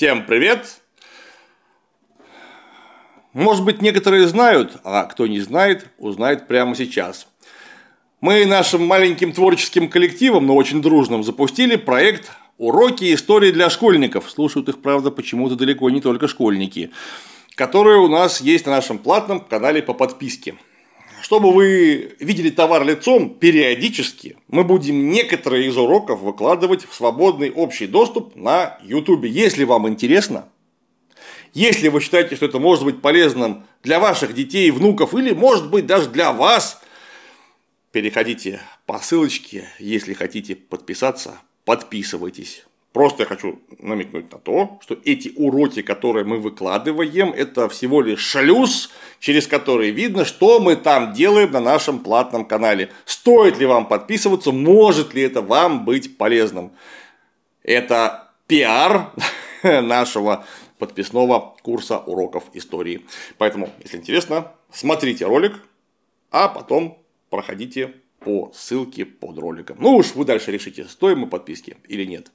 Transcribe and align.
Всем 0.00 0.24
привет! 0.24 0.80
Может 3.34 3.66
быть, 3.66 3.82
некоторые 3.82 4.26
знают, 4.28 4.78
а 4.82 5.04
кто 5.04 5.26
не 5.26 5.40
знает, 5.40 5.88
узнает 5.98 6.48
прямо 6.48 6.74
сейчас. 6.74 7.28
Мы 8.22 8.46
нашим 8.46 8.86
маленьким 8.86 9.34
творческим 9.34 9.90
коллективом, 9.90 10.46
но 10.46 10.56
очень 10.56 10.80
дружным, 10.80 11.22
запустили 11.22 11.76
проект 11.76 12.30
«Уроки 12.56 13.12
истории 13.12 13.50
для 13.50 13.68
школьников». 13.68 14.30
Слушают 14.30 14.70
их, 14.70 14.80
правда, 14.80 15.10
почему-то 15.10 15.54
далеко 15.54 15.90
не 15.90 16.00
только 16.00 16.28
школьники. 16.28 16.92
Которые 17.54 17.98
у 17.98 18.08
нас 18.08 18.40
есть 18.40 18.64
на 18.64 18.72
нашем 18.72 18.96
платном 18.96 19.40
канале 19.40 19.82
по 19.82 19.92
подписке. 19.92 20.54
Чтобы 21.22 21.52
вы 21.52 22.14
видели 22.18 22.50
товар 22.50 22.84
лицом, 22.84 23.34
периодически 23.34 24.36
мы 24.48 24.64
будем 24.64 25.10
некоторые 25.10 25.68
из 25.68 25.76
уроков 25.76 26.20
выкладывать 26.20 26.86
в 26.88 26.94
свободный 26.94 27.50
общий 27.50 27.86
доступ 27.86 28.34
на 28.36 28.78
YouTube. 28.82 29.24
Если 29.24 29.64
вам 29.64 29.88
интересно, 29.88 30.48
если 31.52 31.88
вы 31.88 32.00
считаете, 32.00 32.36
что 32.36 32.46
это 32.46 32.58
может 32.58 32.84
быть 32.84 33.02
полезным 33.02 33.66
для 33.82 34.00
ваших 34.00 34.34
детей, 34.34 34.70
внуков 34.70 35.14
или, 35.14 35.32
может 35.32 35.68
быть, 35.70 35.86
даже 35.86 36.08
для 36.08 36.32
вас, 36.32 36.80
переходите 37.92 38.60
по 38.86 38.98
ссылочке, 38.98 39.68
если 39.78 40.14
хотите 40.14 40.56
подписаться, 40.56 41.38
подписывайтесь. 41.64 42.64
Просто 42.92 43.22
я 43.22 43.26
хочу 43.26 43.60
намекнуть 43.78 44.32
на 44.32 44.38
то, 44.38 44.80
что 44.82 44.98
эти 45.04 45.32
уроки, 45.36 45.80
которые 45.80 46.24
мы 46.24 46.38
выкладываем, 46.38 47.30
это 47.30 47.68
всего 47.68 48.00
лишь 48.00 48.20
шлюз, 48.20 48.90
через 49.20 49.46
который 49.46 49.90
видно, 49.90 50.24
что 50.24 50.58
мы 50.58 50.74
там 50.74 51.12
делаем 51.12 51.52
на 51.52 51.60
нашем 51.60 52.00
платном 52.00 52.44
канале. 52.44 52.90
Стоит 53.04 53.58
ли 53.58 53.66
вам 53.66 53.86
подписываться, 53.86 54.50
может 54.50 55.14
ли 55.14 55.22
это 55.22 55.40
вам 55.40 55.84
быть 55.84 56.18
полезным. 56.18 56.72
Это 57.62 58.32
пиар 58.48 59.12
нашего 59.62 60.44
подписного 60.78 61.54
курса 61.62 61.98
уроков 61.98 62.44
истории. 62.54 63.06
Поэтому, 63.38 63.70
если 63.84 63.98
интересно, 63.98 64.50
смотрите 64.72 65.26
ролик, 65.26 65.52
а 66.32 66.48
потом 66.48 66.98
проходите 67.28 67.94
по 68.18 68.50
ссылке 68.52 69.04
под 69.04 69.38
роликом. 69.38 69.76
Ну 69.80 69.96
уж 69.96 70.14
вы 70.16 70.24
дальше 70.24 70.50
решите, 70.50 70.86
стоим 70.86 71.20
мы 71.20 71.26
подписки 71.28 71.76
или 71.86 72.04
нет. 72.04 72.32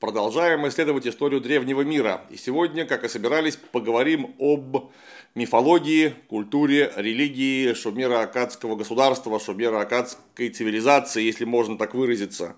Продолжаем 0.00 0.66
исследовать 0.66 1.06
историю 1.06 1.42
древнего 1.42 1.82
мира. 1.82 2.22
И 2.30 2.38
сегодня, 2.38 2.86
как 2.86 3.04
и 3.04 3.08
собирались, 3.08 3.56
поговорим 3.56 4.34
об 4.38 4.90
мифологии, 5.34 6.14
культуре, 6.26 6.90
религии 6.96 7.74
шумеро-акадского 7.74 8.76
государства, 8.76 9.38
шумеро-акадской 9.38 10.48
цивилизации, 10.48 11.22
если 11.22 11.44
можно 11.44 11.76
так 11.76 11.92
выразиться. 11.92 12.56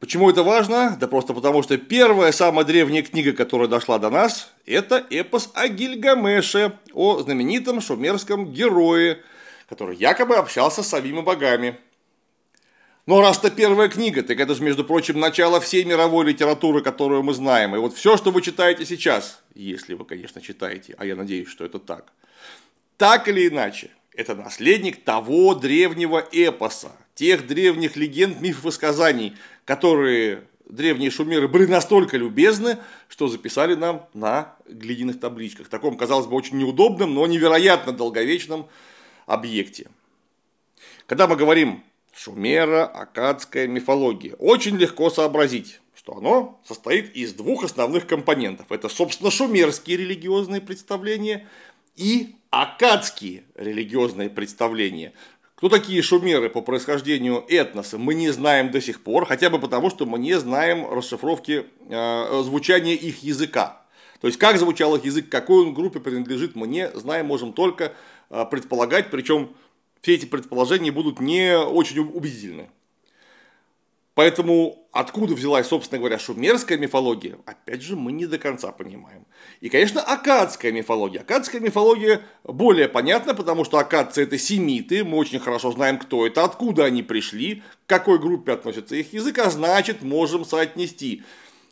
Почему 0.00 0.28
это 0.28 0.42
важно? 0.42 0.96
Да 0.98 1.06
просто 1.06 1.34
потому, 1.34 1.62
что 1.62 1.78
первая, 1.78 2.32
самая 2.32 2.64
древняя 2.64 3.04
книга, 3.04 3.32
которая 3.32 3.68
дошла 3.68 4.00
до 4.00 4.10
нас, 4.10 4.52
это 4.66 5.06
эпос 5.08 5.52
о 5.54 5.68
Гильгамеше, 5.68 6.76
о 6.94 7.20
знаменитом 7.20 7.80
шумерском 7.80 8.52
герое, 8.52 9.20
который 9.68 9.96
якобы 9.96 10.34
общался 10.34 10.82
с 10.82 10.88
самими 10.88 11.20
богами. 11.20 11.78
Но 13.06 13.20
раз 13.20 13.38
это 13.38 13.52
первая 13.52 13.88
книга, 13.88 14.24
так 14.24 14.40
это 14.40 14.56
же, 14.56 14.64
между 14.64 14.84
прочим, 14.84 15.20
начало 15.20 15.60
всей 15.60 15.84
мировой 15.84 16.26
литературы, 16.26 16.82
которую 16.82 17.22
мы 17.22 17.34
знаем. 17.34 17.76
И 17.76 17.78
вот 17.78 17.94
все, 17.94 18.16
что 18.16 18.32
вы 18.32 18.42
читаете 18.42 18.84
сейчас, 18.84 19.44
если 19.54 19.94
вы, 19.94 20.04
конечно, 20.04 20.40
читаете, 20.40 20.96
а 20.98 21.06
я 21.06 21.14
надеюсь, 21.14 21.48
что 21.48 21.64
это 21.64 21.78
так, 21.78 22.12
так 22.96 23.28
или 23.28 23.46
иначе, 23.46 23.90
это 24.12 24.34
наследник 24.34 25.04
того 25.04 25.54
древнего 25.54 26.18
эпоса, 26.32 26.90
тех 27.14 27.46
древних 27.46 27.94
легенд, 27.94 28.40
мифов 28.40 28.66
и 28.66 28.70
сказаний, 28.72 29.36
которые 29.64 30.42
древние 30.68 31.12
шумеры 31.12 31.46
были 31.46 31.66
настолько 31.66 32.16
любезны, 32.16 32.78
что 33.08 33.28
записали 33.28 33.76
нам 33.76 34.08
на 34.14 34.56
глиняных 34.68 35.20
табличках. 35.20 35.68
Таком, 35.68 35.96
казалось 35.96 36.26
бы, 36.26 36.34
очень 36.34 36.58
неудобном, 36.58 37.14
но 37.14 37.24
невероятно 37.28 37.92
долговечном 37.92 38.68
объекте. 39.26 39.86
Когда 41.06 41.28
мы 41.28 41.36
говорим 41.36 41.84
шумеро-акадская 42.16 43.66
мифология. 43.66 44.34
Очень 44.36 44.76
легко 44.76 45.10
сообразить, 45.10 45.80
что 45.94 46.16
оно 46.16 46.60
состоит 46.66 47.14
из 47.14 47.34
двух 47.34 47.64
основных 47.64 48.06
компонентов. 48.06 48.66
Это, 48.70 48.88
собственно, 48.88 49.30
шумерские 49.30 49.98
религиозные 49.98 50.60
представления 50.60 51.46
и 51.94 52.36
акадские 52.50 53.44
религиозные 53.54 54.30
представления. 54.30 55.12
Кто 55.56 55.68
такие 55.70 56.02
шумеры 56.02 56.50
по 56.50 56.60
происхождению 56.60 57.44
этноса, 57.48 57.96
мы 57.96 58.14
не 58.14 58.30
знаем 58.30 58.70
до 58.70 58.80
сих 58.80 59.02
пор, 59.02 59.24
хотя 59.24 59.48
бы 59.48 59.58
потому, 59.58 59.88
что 59.88 60.04
мы 60.04 60.18
не 60.18 60.38
знаем 60.38 60.86
расшифровки 60.90 61.66
э, 61.88 62.42
звучания 62.44 62.94
их 62.94 63.22
языка. 63.22 63.82
То 64.20 64.26
есть, 64.26 64.38
как 64.38 64.58
звучал 64.58 64.96
их 64.96 65.04
язык, 65.04 65.28
какой 65.28 65.62
он 65.62 65.74
группе 65.74 66.00
принадлежит, 66.00 66.56
мы 66.56 66.66
не 66.66 66.90
знаем, 66.90 67.26
можем 67.26 67.52
только 67.54 67.92
э, 68.28 68.44
предполагать, 68.50 69.10
причем 69.10 69.54
все 70.06 70.14
эти 70.14 70.24
предположения 70.24 70.92
будут 70.92 71.18
не 71.18 71.58
очень 71.58 71.98
убедительны. 71.98 72.70
Поэтому 74.14 74.86
откуда 74.92 75.34
взялась, 75.34 75.66
собственно 75.66 75.98
говоря, 75.98 76.16
шумерская 76.16 76.78
мифология, 76.78 77.38
опять 77.44 77.82
же, 77.82 77.96
мы 77.96 78.12
не 78.12 78.24
до 78.26 78.38
конца 78.38 78.70
понимаем. 78.70 79.26
И, 79.60 79.68
конечно, 79.68 80.00
акадская 80.00 80.70
мифология. 80.70 81.22
Акадская 81.22 81.60
мифология 81.60 82.22
более 82.44 82.88
понятна, 82.88 83.34
потому 83.34 83.64
что 83.64 83.78
акадцы 83.78 84.22
это 84.22 84.38
семиты, 84.38 85.02
мы 85.02 85.18
очень 85.18 85.40
хорошо 85.40 85.72
знаем, 85.72 85.98
кто 85.98 86.24
это, 86.24 86.44
откуда 86.44 86.84
они 86.84 87.02
пришли, 87.02 87.64
к 87.86 87.88
какой 87.88 88.20
группе 88.20 88.52
относится 88.52 88.94
их 88.94 89.12
язык, 89.12 89.36
а 89.40 89.50
значит, 89.50 90.02
можем 90.02 90.44
соотнести 90.44 91.24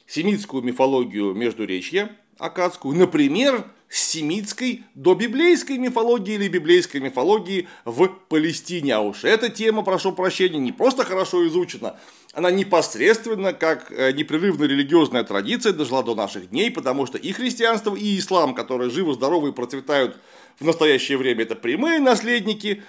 семитскую 0.08 0.64
мифологию 0.64 1.34
Междуречья, 1.34 2.10
акадскую, 2.40 2.96
например, 2.96 3.64
с 3.94 4.10
семитской 4.10 4.82
до 4.96 5.14
библейской 5.14 5.78
мифологии 5.78 6.34
или 6.34 6.48
библейской 6.48 6.96
мифологии 6.96 7.68
в 7.84 8.08
Палестине. 8.28 8.96
А 8.96 9.00
уж 9.00 9.22
эта 9.22 9.48
тема, 9.50 9.84
прошу 9.84 10.10
прощения, 10.10 10.58
не 10.58 10.72
просто 10.72 11.04
хорошо 11.04 11.46
изучена, 11.46 11.96
она 12.32 12.50
непосредственно 12.50 13.52
как 13.52 13.92
э, 13.92 14.10
непрерывная 14.10 14.66
религиозная 14.66 15.22
традиция 15.22 15.72
дожила 15.72 16.02
до 16.02 16.16
наших 16.16 16.50
дней, 16.50 16.72
потому 16.72 17.06
что 17.06 17.18
и 17.18 17.30
христианство, 17.30 17.94
и 17.94 18.18
ислам, 18.18 18.56
которые 18.56 18.90
живы, 18.90 19.14
здоровы 19.14 19.50
и 19.50 19.52
процветают 19.52 20.16
в 20.58 20.64
настоящее 20.64 21.16
время, 21.16 21.42
это 21.44 21.54
прямые 21.54 22.00
наследники 22.00 22.82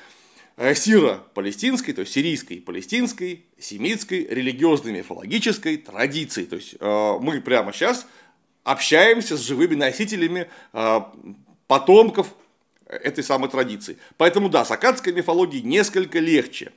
э, 0.58 0.74
сира 0.74 1.24
палестинской, 1.36 1.94
то 1.94 2.02
есть 2.02 2.14
сирийской, 2.14 2.62
палестинской, 2.62 3.46
семитской, 3.60 4.26
религиозной, 4.28 4.94
мифологической 4.94 5.78
традиции. 5.78 6.46
То 6.46 6.56
есть 6.56 6.78
э, 6.80 7.14
мы 7.22 7.42
прямо 7.42 7.74
сейчас 7.74 8.08
общаемся 8.66 9.38
с 9.38 9.42
живыми 9.42 9.76
носителями 9.76 10.50
а, 10.74 11.14
потомков 11.68 12.28
этой 12.88 13.24
самой 13.24 13.50
традиции. 13.50 13.98
Поэтому 14.18 14.50
да, 14.50 14.66
с 14.66 14.72
акадской 14.72 15.14
мифологией 15.14 15.64
несколько 15.64 16.20
легче. 16.20 16.74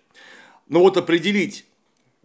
Но 0.68 0.78
вот 0.80 0.96
определить 0.96 1.64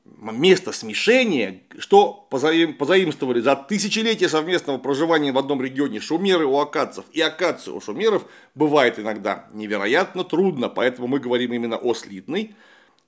место 0.06 0.72
смешения, 0.74 1.62
что 1.80 2.28
позаимствовали 2.30 3.40
за 3.40 3.56
тысячелетия 3.56 4.30
совместного 4.30 4.78
проживания 4.78 5.32
в 5.32 5.38
одном 5.38 5.62
регионе 5.62 6.02
шумеры 6.02 6.46
у 6.46 6.60
акадцев 6.60 7.06
и 7.12 7.22
акадцы 7.22 7.72
у 7.72 7.82
шумеров, 7.82 8.26
бывает 8.54 9.00
иногда 9.00 9.48
невероятно 9.54 10.26
трудно, 10.26 10.70
поэтому 10.70 11.08
мы 11.08 11.20
говорим 11.20 11.54
именно 11.54 11.78
о 11.78 11.94
слитной 11.94 12.56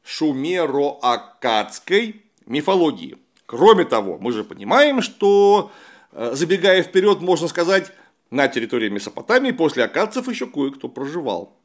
шумеро-акадской 0.05 2.21
мифологии. 2.45 3.17
Кроме 3.45 3.83
того, 3.85 4.17
мы 4.19 4.31
же 4.31 4.43
понимаем, 4.43 5.01
что 5.01 5.71
забегая 6.15 6.83
вперед, 6.83 7.21
можно 7.21 7.47
сказать, 7.47 7.91
на 8.31 8.47
территории 8.47 8.89
Месопотамии 8.89 9.51
после 9.51 9.83
акадцев 9.83 10.27
еще 10.27 10.47
кое-кто 10.47 10.87
проживал. 10.89 11.57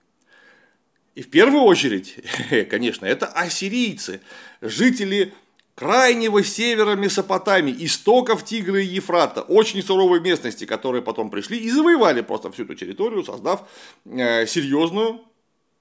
И 1.15 1.23
в 1.23 1.31
первую 1.31 1.63
очередь, 1.63 2.17
конечно, 2.71 3.07
это 3.07 3.27
ассирийцы, 3.27 4.21
жители 4.61 5.33
крайнего 5.75 6.45
севера 6.45 6.95
Месопотамии, 6.95 7.75
истоков 7.85 8.45
Тигра 8.45 8.81
и 8.81 8.87
Ефрата, 8.87 9.43
очень 9.43 9.83
суровой 9.83 10.21
местности, 10.21 10.67
которые 10.67 11.03
потом 11.03 11.31
пришли 11.31 11.59
и 11.59 11.71
завоевали 11.71 12.21
просто 12.21 12.53
всю 12.53 12.65
эту 12.65 12.75
территорию, 12.75 13.25
создав 13.25 13.69
э, 14.05 14.47
серьезную, 14.47 15.21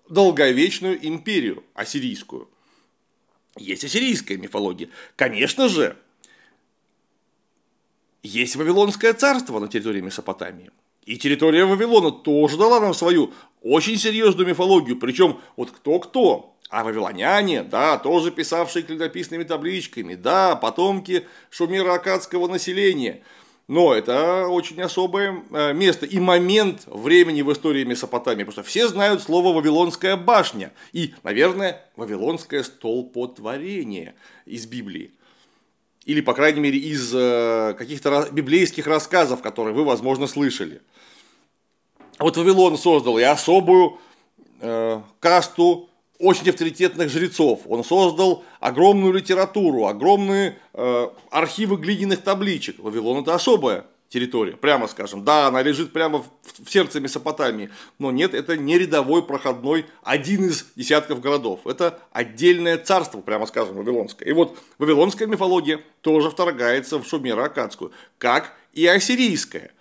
долговечную 0.08 1.06
империю 1.06 1.64
ассирийскую. 1.74 2.50
Есть 3.58 3.84
ассирийская 3.84 4.38
мифология. 4.38 4.90
Конечно 5.16 5.68
же, 5.68 5.98
есть 8.24 8.56
Вавилонское 8.56 9.14
царство 9.14 9.60
на 9.60 9.68
территории 9.68 10.02
Месопотамии. 10.02 10.72
И 11.06 11.18
территория 11.18 11.66
Вавилона 11.66 12.12
тоже 12.12 12.58
дала 12.58 12.80
нам 12.80 12.94
свою 12.94 13.34
очень 13.62 13.98
серьезную 13.98 14.48
мифологию. 14.48 14.98
Причем 14.98 15.40
вот 15.56 15.72
кто-кто, 15.72 16.56
а 16.70 16.84
вавилоняне, 16.84 17.64
да, 17.64 17.98
тоже 17.98 18.32
писавшие 18.32 18.84
клинописными 18.84 19.44
табличками, 19.44 20.16
да, 20.16 20.56
потомки 20.56 21.26
шумеро-акадского 21.50 22.48
населения. 22.48 23.24
Но 23.68 23.94
это 23.94 24.48
очень 24.48 24.82
особое 24.82 25.44
э, 25.52 25.74
место 25.74 26.06
и 26.06 26.20
момент 26.20 26.84
времени 26.88 27.44
в 27.44 27.52
истории 27.54 27.84
Месопотамии, 27.84 28.44
потому 28.44 28.52
что 28.52 28.64
все 28.64 28.88
знают 28.88 29.22
слово 29.22 29.54
«Вавилонская 29.54 30.16
башня» 30.16 30.74
и, 30.92 31.14
наверное, 31.24 31.86
«Вавилонское 31.96 32.64
столпотворение» 32.64 34.16
из 34.46 34.66
Библии. 34.66 35.12
Или, 36.10 36.22
по 36.22 36.34
крайней 36.34 36.60
мере, 36.60 36.80
из 36.80 37.14
э, 37.14 37.76
каких-то 37.78 38.30
библейских 38.32 38.88
рассказов, 38.88 39.44
которые 39.44 39.76
вы, 39.76 39.84
возможно, 39.84 40.26
слышали. 40.26 40.82
Вот 42.18 42.36
Вавилон 42.36 42.80
создал 42.80 43.20
и 43.20 43.22
особую 43.22 44.00
э, 44.60 45.02
касту 45.20 45.88
очень 46.18 46.50
авторитетных 46.50 47.12
жрецов. 47.12 47.62
Он 47.68 47.84
создал 47.84 48.44
огромную 48.60 49.14
литературу, 49.14 49.86
огромные 49.86 50.58
э, 50.74 51.10
архивы 51.30 51.78
глиняных 51.78 52.24
табличек. 52.24 52.80
Вавилон 52.80 53.22
это 53.22 53.36
особая 53.36 53.86
территория, 54.10 54.58
прямо 54.58 54.88
скажем. 54.88 55.24
Да, 55.24 55.48
она 55.48 55.62
лежит 55.62 55.94
прямо 55.94 56.24
в, 56.24 56.70
сердце 56.70 57.00
Месопотамии, 57.00 57.70
но 58.00 58.12
нет, 58.12 58.34
это 58.34 58.58
не 58.58 58.78
рядовой 58.78 59.24
проходной 59.24 59.86
один 60.04 60.48
из 60.48 60.66
десятков 60.76 61.22
городов. 61.22 61.66
Это 61.66 62.00
отдельное 62.12 62.78
царство, 62.78 63.22
прямо 63.22 63.46
скажем, 63.46 63.76
вавилонское. 63.76 64.28
И 64.28 64.34
вот 64.34 64.60
вавилонская 64.80 65.28
мифология 65.28 65.82
тоже 66.02 66.32
вторгается 66.32 66.98
в 66.98 67.06
шумеро-акадскую, 67.06 67.92
как 68.18 68.54
и 68.74 68.86
ассирийская. 68.86 69.72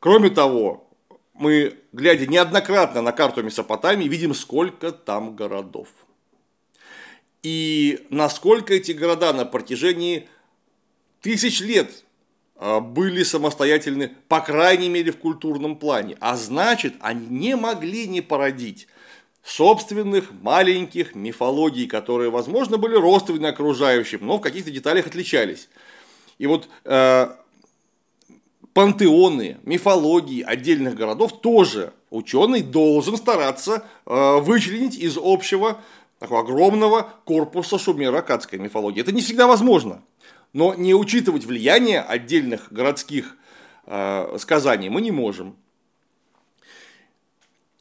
Кроме 0.00 0.30
того, 0.30 0.88
мы, 1.34 1.78
глядя 1.92 2.26
неоднократно 2.26 3.02
на 3.02 3.12
карту 3.12 3.42
Месопотамии, 3.42 4.08
видим, 4.08 4.34
сколько 4.34 4.90
там 4.90 5.36
городов. 5.36 5.88
И 7.42 8.06
насколько 8.08 8.72
эти 8.72 8.92
города 8.92 9.32
на 9.34 9.44
протяжении 9.44 10.28
тысяч 11.20 11.60
лет 11.60 12.04
были 12.80 13.22
самостоятельны, 13.22 14.12
по 14.28 14.40
крайней 14.40 14.88
мере, 14.88 15.12
в 15.12 15.18
культурном 15.18 15.76
плане. 15.76 16.16
А 16.20 16.36
значит, 16.36 16.94
они 17.00 17.26
не 17.26 17.56
могли 17.56 18.08
не 18.08 18.20
породить 18.20 18.88
собственных 19.44 20.32
маленьких 20.32 21.14
мифологий, 21.14 21.86
которые, 21.86 22.30
возможно, 22.30 22.78
были 22.78 22.94
родственны 22.94 23.46
окружающим, 23.46 24.20
но 24.22 24.38
в 24.38 24.40
каких-то 24.40 24.70
деталях 24.70 25.06
отличались. 25.06 25.68
И 26.38 26.46
вот 26.46 26.68
э, 26.84 27.28
пантеоны, 28.72 29.58
мифологии 29.62 30.42
отдельных 30.42 30.94
городов 30.94 31.40
тоже 31.40 31.92
ученый 32.10 32.62
должен 32.62 33.16
стараться 33.16 33.84
э, 34.06 34.38
вычленить 34.40 34.96
из 34.96 35.18
общего 35.22 35.80
такого 36.18 36.40
огромного 36.40 37.12
корпуса 37.24 37.76
шумеро-акадской 37.76 38.58
мифологии. 38.58 39.02
Это 39.02 39.12
не 39.12 39.20
всегда 39.20 39.46
возможно. 39.46 40.02
Но 40.54 40.72
не 40.74 40.94
учитывать 40.94 41.44
влияние 41.44 42.00
отдельных 42.00 42.72
городских 42.72 43.36
э, 43.86 44.36
сказаний 44.38 44.88
мы 44.88 45.02
не 45.02 45.10
можем. 45.10 45.56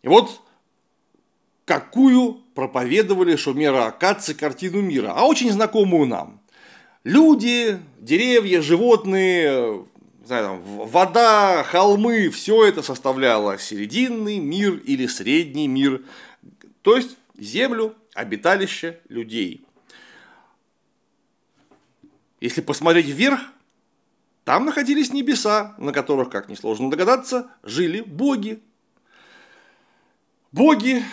И 0.02 0.08
вот 0.10 0.42
какую 1.66 2.42
проповедовали 2.56 3.36
шумеро-акадцы 3.36 4.34
картину 4.34 4.82
мира, 4.82 5.14
а 5.16 5.26
очень 5.26 5.52
знакомую 5.52 6.08
нам. 6.08 6.42
Люди, 7.04 7.80
деревья, 8.00 8.62
животные, 8.62 9.86
знаю, 10.26 10.46
там, 10.46 10.62
вода, 10.64 11.64
холмы, 11.64 12.30
все 12.30 12.66
это 12.66 12.82
составляло 12.82 13.60
серединный 13.60 14.40
мир 14.40 14.76
или 14.78 15.06
средний 15.08 15.68
мир, 15.68 16.02
то 16.82 16.96
есть 16.96 17.18
землю, 17.38 17.94
обиталище 18.14 19.00
людей. 19.10 19.66
Если 22.44 22.60
посмотреть 22.60 23.06
вверх, 23.06 23.40
там 24.44 24.66
находились 24.66 25.14
небеса, 25.14 25.76
на 25.78 25.94
которых, 25.94 26.30
как 26.30 26.50
несложно 26.50 26.92
догадаться, 26.92 27.48
жили 27.64 28.02
боги. 28.02 28.60
Боги, 30.52 31.06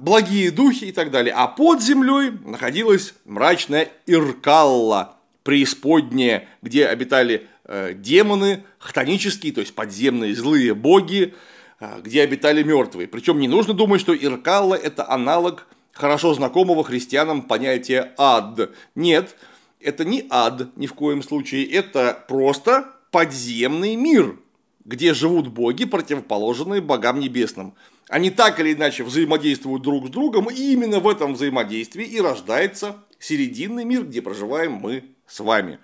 благие 0.00 0.50
духи 0.50 0.86
и 0.86 0.90
так 0.90 1.12
далее. 1.12 1.32
А 1.32 1.46
под 1.46 1.80
землей 1.80 2.32
находилась 2.44 3.14
мрачная 3.24 3.88
Иркалла, 4.06 5.16
преисподняя, 5.44 6.48
где 6.60 6.86
обитали 6.86 7.46
э, 7.62 7.94
демоны, 7.94 8.64
хтонические, 8.80 9.52
то 9.52 9.60
есть 9.60 9.76
подземные 9.76 10.34
злые 10.34 10.74
боги, 10.74 11.34
э, 11.78 12.00
где 12.02 12.22
обитали 12.22 12.64
мертвые. 12.64 13.06
Причем 13.06 13.38
не 13.38 13.46
нужно 13.46 13.74
думать, 13.74 14.00
что 14.00 14.12
Иркалла 14.12 14.74
это 14.74 15.08
аналог 15.08 15.68
хорошо 15.92 16.34
знакомого 16.34 16.82
христианам 16.82 17.42
понятия 17.42 18.12
ад. 18.18 18.70
Нет, 18.96 19.36
это 19.80 20.04
не 20.04 20.26
ад 20.30 20.76
ни 20.76 20.86
в 20.86 20.94
коем 20.94 21.22
случае, 21.22 21.66
это 21.70 22.24
просто 22.28 22.92
подземный 23.10 23.96
мир, 23.96 24.38
где 24.84 25.14
живут 25.14 25.48
боги, 25.48 25.84
противоположные 25.84 26.80
богам 26.80 27.20
небесным. 27.20 27.74
Они 28.08 28.30
так 28.30 28.58
или 28.58 28.72
иначе 28.72 29.04
взаимодействуют 29.04 29.82
друг 29.82 30.06
с 30.06 30.10
другом, 30.10 30.50
и 30.50 30.72
именно 30.72 30.98
в 31.00 31.08
этом 31.08 31.34
взаимодействии 31.34 32.06
и 32.06 32.20
рождается 32.20 32.96
серединный 33.18 33.84
мир, 33.84 34.04
где 34.04 34.22
проживаем 34.22 34.72
мы 34.72 35.04
с 35.26 35.40
вами. 35.40 35.78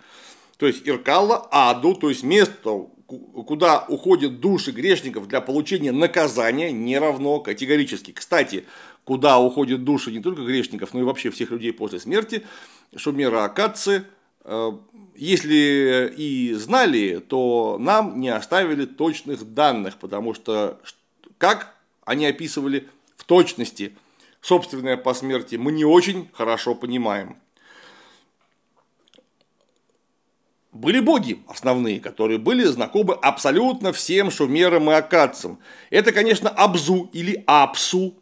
То 0.56 0.66
есть 0.66 0.88
Иркалла 0.88 1.46
аду, 1.50 1.94
то 1.94 2.08
есть 2.08 2.22
место, 2.22 2.86
куда 3.06 3.84
уходят 3.88 4.40
души 4.40 4.70
грешников 4.70 5.28
для 5.28 5.40
получения 5.40 5.92
наказания, 5.92 6.72
не 6.72 6.98
равно 6.98 7.40
категорически. 7.40 8.12
Кстати, 8.12 8.64
куда 9.04 9.38
уходят 9.38 9.84
души 9.84 10.10
не 10.10 10.20
только 10.20 10.42
грешников, 10.42 10.94
но 10.94 11.00
и 11.00 11.04
вообще 11.04 11.30
всех 11.30 11.50
людей 11.50 11.72
после 11.72 12.00
смерти, 12.00 12.42
Шумера 12.96 13.44
Акадцы, 13.44 14.04
э, 14.44 14.72
если 15.14 16.12
и 16.16 16.52
знали, 16.54 17.18
то 17.18 17.76
нам 17.78 18.20
не 18.20 18.28
оставили 18.28 18.84
точных 18.84 19.54
данных, 19.54 19.98
потому 19.98 20.34
что 20.34 20.80
как 21.38 21.74
они 22.04 22.26
описывали 22.26 22.88
в 23.16 23.24
точности 23.24 23.96
собственное 24.40 24.96
посмертие, 24.96 25.58
мы 25.58 25.72
не 25.72 25.84
очень 25.84 26.28
хорошо 26.32 26.74
понимаем. 26.74 27.38
Были 30.72 30.98
боги 30.98 31.40
основные, 31.46 32.00
которые 32.00 32.38
были 32.38 32.64
знакомы 32.64 33.14
абсолютно 33.14 33.92
всем 33.92 34.30
шумерам 34.32 34.90
и 34.90 34.94
акадцам. 34.94 35.60
Это, 35.90 36.10
конечно, 36.10 36.50
Абзу 36.50 37.08
или 37.12 37.44
Апсу, 37.46 38.14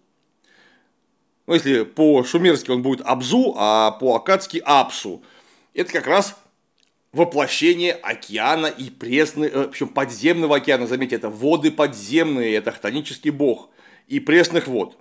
ну, 1.47 1.55
если 1.55 1.83
по-шумерски 1.83 2.71
он 2.71 2.83
будет 2.83 3.00
Абзу, 3.05 3.55
а 3.56 3.93
по-акадски 3.93 4.62
Апсу. 4.65 5.23
Это 5.75 5.93
как 5.93 6.06
раз 6.06 6.37
воплощение 7.12 7.93
океана 7.93 8.67
и 8.67 8.91
пресны, 8.91 9.47
э, 9.47 9.69
причем 9.69 9.89
подземного 9.89 10.56
океана, 10.56 10.87
заметьте, 10.87 11.17
это 11.17 11.29
воды 11.29 11.71
подземные, 11.71 12.55
это 12.55 12.73
хтонический 12.73 13.31
бог, 13.31 13.69
и 14.09 14.21
пресных 14.21 14.67
вод. 14.67 14.97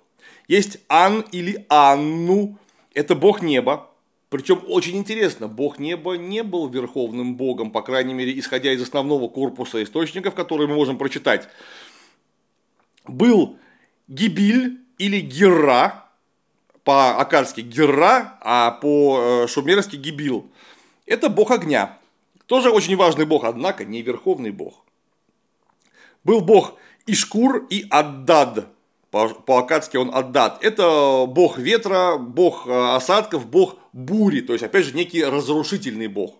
Есть 0.48 0.78
Ан 0.88 1.24
или 1.32 1.64
Анну, 1.68 2.58
это 2.94 3.14
бог 3.14 3.42
неба, 3.42 3.90
причем 4.28 4.62
очень 4.66 4.96
интересно, 4.96 5.48
бог 5.48 5.78
неба 5.78 6.14
не 6.14 6.42
был 6.42 6.68
верховным 6.68 7.36
богом, 7.36 7.70
по 7.70 7.82
крайней 7.82 8.14
мере, 8.14 8.38
исходя 8.38 8.72
из 8.72 8.82
основного 8.82 9.28
корпуса 9.28 9.82
источников, 9.82 10.34
которые 10.34 10.68
мы 10.68 10.74
можем 10.74 10.98
прочитать. 10.98 11.48
Был 13.06 13.58
Гибиль 14.08 14.80
или 14.98 15.20
Гера, 15.20 16.01
по-акадски 16.84 17.60
Герра, 17.60 18.38
а 18.40 18.72
по-шумерски 18.72 19.96
Гибил. 19.96 20.50
Это 21.06 21.28
бог 21.28 21.50
огня. 21.50 21.98
Тоже 22.46 22.70
очень 22.70 22.96
важный 22.96 23.24
бог, 23.24 23.44
однако 23.44 23.84
не 23.84 24.02
верховный 24.02 24.50
бог. 24.50 24.84
Был 26.24 26.40
бог 26.40 26.74
Ишкур 27.06 27.66
и 27.70 27.86
Аддад. 27.90 28.68
По-акадски 29.10 29.96
он 29.96 30.14
Аддад. 30.14 30.64
Это 30.64 31.26
бог 31.28 31.58
ветра, 31.58 32.16
бог 32.16 32.66
э, 32.66 32.94
осадков, 32.94 33.46
бог 33.46 33.76
бури. 33.92 34.40
То 34.40 34.54
есть, 34.54 34.64
опять 34.64 34.86
же, 34.86 34.96
некий 34.96 35.22
разрушительный 35.22 36.06
бог. 36.06 36.36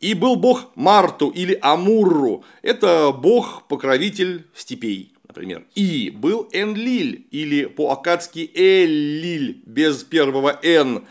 И 0.00 0.12
был 0.12 0.36
бог 0.36 0.66
Марту 0.74 1.30
или 1.30 1.58
Амурру. 1.62 2.44
Это 2.60 3.12
бог-покровитель 3.12 4.46
степей 4.54 5.13
например. 5.34 5.64
И 5.74 6.10
был 6.10 6.48
Энлиль, 6.52 7.26
или 7.32 7.64
по-акадски 7.64 8.50
Эллиль, 8.54 9.62
без 9.66 10.04
первого 10.04 10.60
Н. 10.62 11.04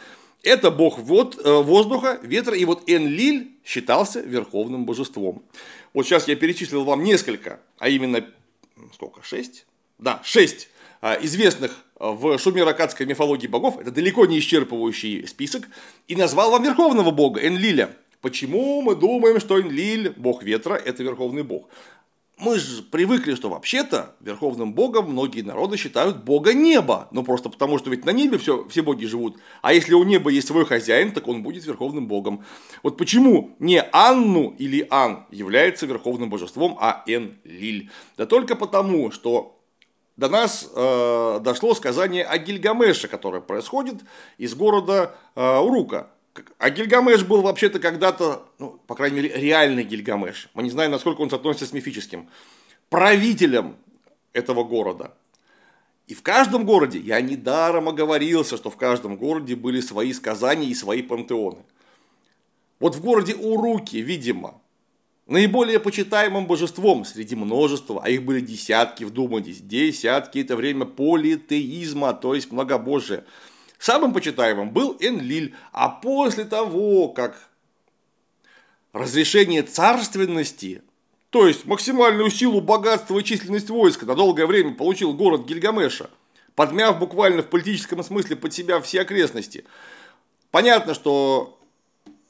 Это 0.44 0.72
бог 0.72 0.98
вод, 1.00 1.40
э, 1.44 1.62
воздуха, 1.62 2.20
ветра, 2.24 2.56
и 2.56 2.64
вот 2.66 2.84
Энлиль 2.88 3.52
считался 3.66 4.22
верховным 4.22 4.86
божеством. 4.86 5.44
Вот 5.94 6.06
сейчас 6.06 6.28
я 6.28 6.36
перечислил 6.36 6.84
вам 6.86 7.04
несколько, 7.04 7.60
а 7.80 7.90
именно, 7.90 8.26
сколько, 8.94 9.22
шесть? 9.24 9.66
Да, 10.00 10.22
шесть 10.24 10.70
а, 11.02 11.18
известных 11.22 11.72
э, 12.00 12.10
в 12.10 12.38
шумеро-акадской 12.38 13.06
мифологии 13.06 13.48
богов, 13.48 13.78
это 13.78 13.92
далеко 13.92 14.26
не 14.26 14.40
исчерпывающий 14.40 15.28
список, 15.28 15.68
и 16.08 16.16
назвал 16.16 16.52
вам 16.52 16.64
верховного 16.64 17.12
бога 17.12 17.46
Энлиля. 17.46 17.96
Почему 18.22 18.82
мы 18.82 18.96
думаем, 18.96 19.42
что 19.42 19.60
Энлиль, 19.60 20.14
бог 20.16 20.44
ветра, 20.44 20.76
это 20.76 21.04
верховный 21.04 21.44
бог? 21.44 21.68
Мы 22.44 22.60
же 22.60 22.84
привыкли, 22.84 23.36
что 23.36 23.50
вообще-то 23.50 24.16
верховным 24.20 24.74
богом 24.74 25.12
многие 25.12 25.42
народы 25.42 25.78
считают 25.78 26.24
бога 26.24 26.54
неба. 26.54 27.08
Ну 27.12 27.24
просто 27.24 27.50
потому, 27.50 27.78
что 27.80 27.90
ведь 27.90 28.06
на 28.06 28.12
небе 28.12 28.38
все, 28.38 28.68
все 28.68 28.82
боги 28.82 29.06
живут. 29.06 29.38
А 29.62 29.74
если 29.74 29.94
у 29.94 30.04
неба 30.04 30.30
есть 30.30 30.48
свой 30.48 30.66
хозяин, 30.66 31.14
так 31.14 31.28
он 31.28 31.42
будет 31.42 31.66
верховным 31.66 32.08
богом. 32.08 32.44
Вот 32.84 32.98
почему 32.98 33.56
не 33.60 33.82
Анну 33.92 34.54
или 34.60 34.86
Ан 34.90 35.26
является 35.32 35.86
верховным 35.86 36.30
божеством, 36.30 36.78
а 36.80 37.04
Эн-Лиль? 37.08 37.90
Да 38.18 38.26
только 38.26 38.56
потому, 38.56 39.12
что 39.12 39.60
до 40.18 40.30
нас 40.30 40.70
э, 40.76 41.40
дошло 41.42 41.74
сказание 41.74 42.24
о 42.26 42.38
Гильгамеше, 42.38 43.08
которое 43.08 43.42
происходит 43.42 43.96
из 44.38 44.54
города 44.54 45.16
э, 45.36 45.58
Урука. 45.60 46.10
А 46.58 46.70
Гильгамеш 46.70 47.24
был 47.24 47.42
вообще-то 47.42 47.80
когда-то, 47.80 48.48
ну, 48.58 48.80
по 48.88 48.96
крайней 48.96 49.18
мере, 49.18 49.34
реальный 49.36 49.84
Гильгамеш. 49.84 50.50
Мы 50.54 50.64
не 50.64 50.72
знаем, 50.72 50.92
насколько 50.92 51.22
он 51.22 51.30
соотносится 51.30 51.68
с 51.68 51.74
мифическим. 51.74 52.28
Правителем 52.90 53.76
этого 54.34 54.64
города. 54.64 55.14
И 56.08 56.16
в 56.16 56.22
каждом 56.22 56.66
городе, 56.66 57.00
я 57.00 57.22
недаром 57.22 57.88
оговорился, 57.88 58.58
что 58.58 58.70
в 58.70 58.78
каждом 58.78 59.16
городе 59.16 59.56
были 59.56 59.80
свои 59.80 60.12
сказания 60.12 60.68
и 60.68 60.76
свои 60.76 61.02
пантеоны. 61.02 61.64
Вот 62.80 62.96
в 62.96 63.02
городе 63.02 63.36
Уруки, 63.36 63.98
видимо, 63.98 64.60
наиболее 65.28 65.80
почитаемым 65.80 66.48
божеством 66.48 67.06
среди 67.06 67.36
множества, 67.36 68.02
а 68.04 68.10
их 68.10 68.24
были 68.24 68.42
десятки, 68.42 69.06
вдумайтесь, 69.06 69.62
десятки, 69.62 70.40
это 70.40 70.56
время 70.56 70.86
политеизма, 70.86 72.14
то 72.14 72.36
есть 72.36 72.52
многобожия. 72.52 73.24
Самым 73.84 74.14
почитаемым 74.14 74.70
был 74.70 74.96
Энлиль, 75.02 75.54
а 75.74 75.90
после 75.90 76.46
того, 76.46 77.10
как 77.10 77.50
разрешение 78.94 79.62
царственности 79.62 80.84
то 81.32 81.46
есть 81.48 81.66
максимальную 81.66 82.30
силу, 82.30 82.62
богатство 82.62 83.20
и 83.20 83.24
численность 83.26 83.70
войска 83.70 84.06
на 84.06 84.16
долгое 84.16 84.46
время 84.46 84.74
получил 84.74 85.12
город 85.12 85.46
Гильгамеша, 85.46 86.10
подмяв 86.56 86.98
буквально 86.98 87.42
в 87.42 87.48
политическом 87.48 88.02
смысле 88.06 88.38
под 88.38 88.54
себя 88.54 88.80
все 88.80 89.02
окрестности. 89.02 89.66
Понятно, 90.50 90.94
что 90.94 91.60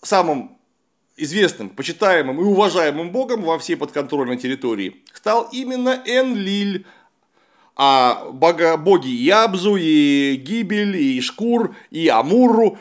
самым 0.01 0.57
известным, 1.17 1.69
почитаемым 1.69 2.41
и 2.41 2.43
уважаемым 2.45 3.11
богом 3.11 3.43
во 3.43 3.59
всей 3.59 3.75
подконтрольной 3.75 4.37
территории 4.37 5.03
стал 5.13 5.49
именно 5.51 6.01
Энлиль, 6.03 6.87
а 7.75 8.29
бога, 8.31 8.77
боги 8.77 9.09
и 9.09 9.29
Абзу, 9.29 9.75
и 9.75 10.35
Гибель, 10.35 10.95
и 10.97 11.21
Шкур, 11.21 11.75
и 11.89 12.07
Амуру, 12.07 12.77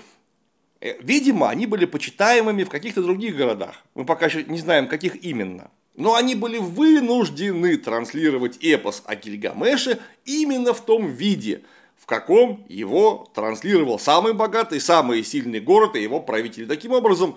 э, 0.81 0.97
видимо, 1.01 1.49
они 1.49 1.67
были 1.67 1.87
почитаемыми 1.87 2.65
в 2.65 2.69
каких-то 2.69 3.03
других 3.03 3.37
городах. 3.37 3.77
Мы 3.95 4.05
пока 4.05 4.27
еще 4.27 4.45
не 4.45 4.59
знаем, 4.59 4.89
каких 4.89 5.25
именно. 5.25 5.71
Но 5.95 6.15
они 6.15 6.35
были 6.35 6.59
вынуждены 6.59 7.77
транслировать 7.77 8.57
эпос 8.59 9.03
о 9.07 9.15
Гильгамеше 9.15 9.99
именно 10.25 10.73
в 10.73 10.81
том 10.81 11.07
виде, 11.07 11.63
в 11.99 12.07
каком 12.07 12.65
его 12.69 13.31
транслировал 13.35 13.99
самый 13.99 14.33
богатый, 14.33 14.81
самый 14.81 15.23
сильный 15.23 15.61
город 15.61 15.97
и 15.97 16.03
его 16.03 16.21
правитель. 16.21 16.67
Таким 16.67 16.93
образом, 16.93 17.37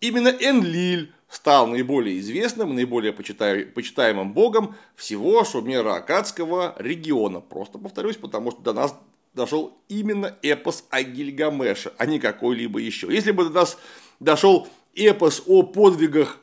именно 0.00 0.28
Энлиль 0.28 1.12
стал 1.30 1.68
наиболее 1.68 2.18
известным, 2.18 2.74
наиболее 2.74 3.12
почитаемым 3.12 4.32
богом 4.32 4.74
всего 4.96 5.44
Шумера 5.44 5.94
Акадского 5.94 6.74
региона. 6.78 7.40
Просто 7.40 7.78
повторюсь, 7.78 8.16
потому 8.16 8.50
что 8.50 8.60
до 8.60 8.72
нас 8.72 8.94
дошел 9.32 9.78
именно 9.88 10.36
эпос 10.42 10.84
о 10.90 11.02
Гильгамеше, 11.02 11.92
а 11.98 12.06
не 12.06 12.18
какой-либо 12.18 12.80
еще. 12.80 13.06
Если 13.12 13.30
бы 13.30 13.44
до 13.44 13.50
нас 13.50 13.78
дошел 14.18 14.66
эпос 14.94 15.44
о 15.46 15.62
подвигах 15.62 16.38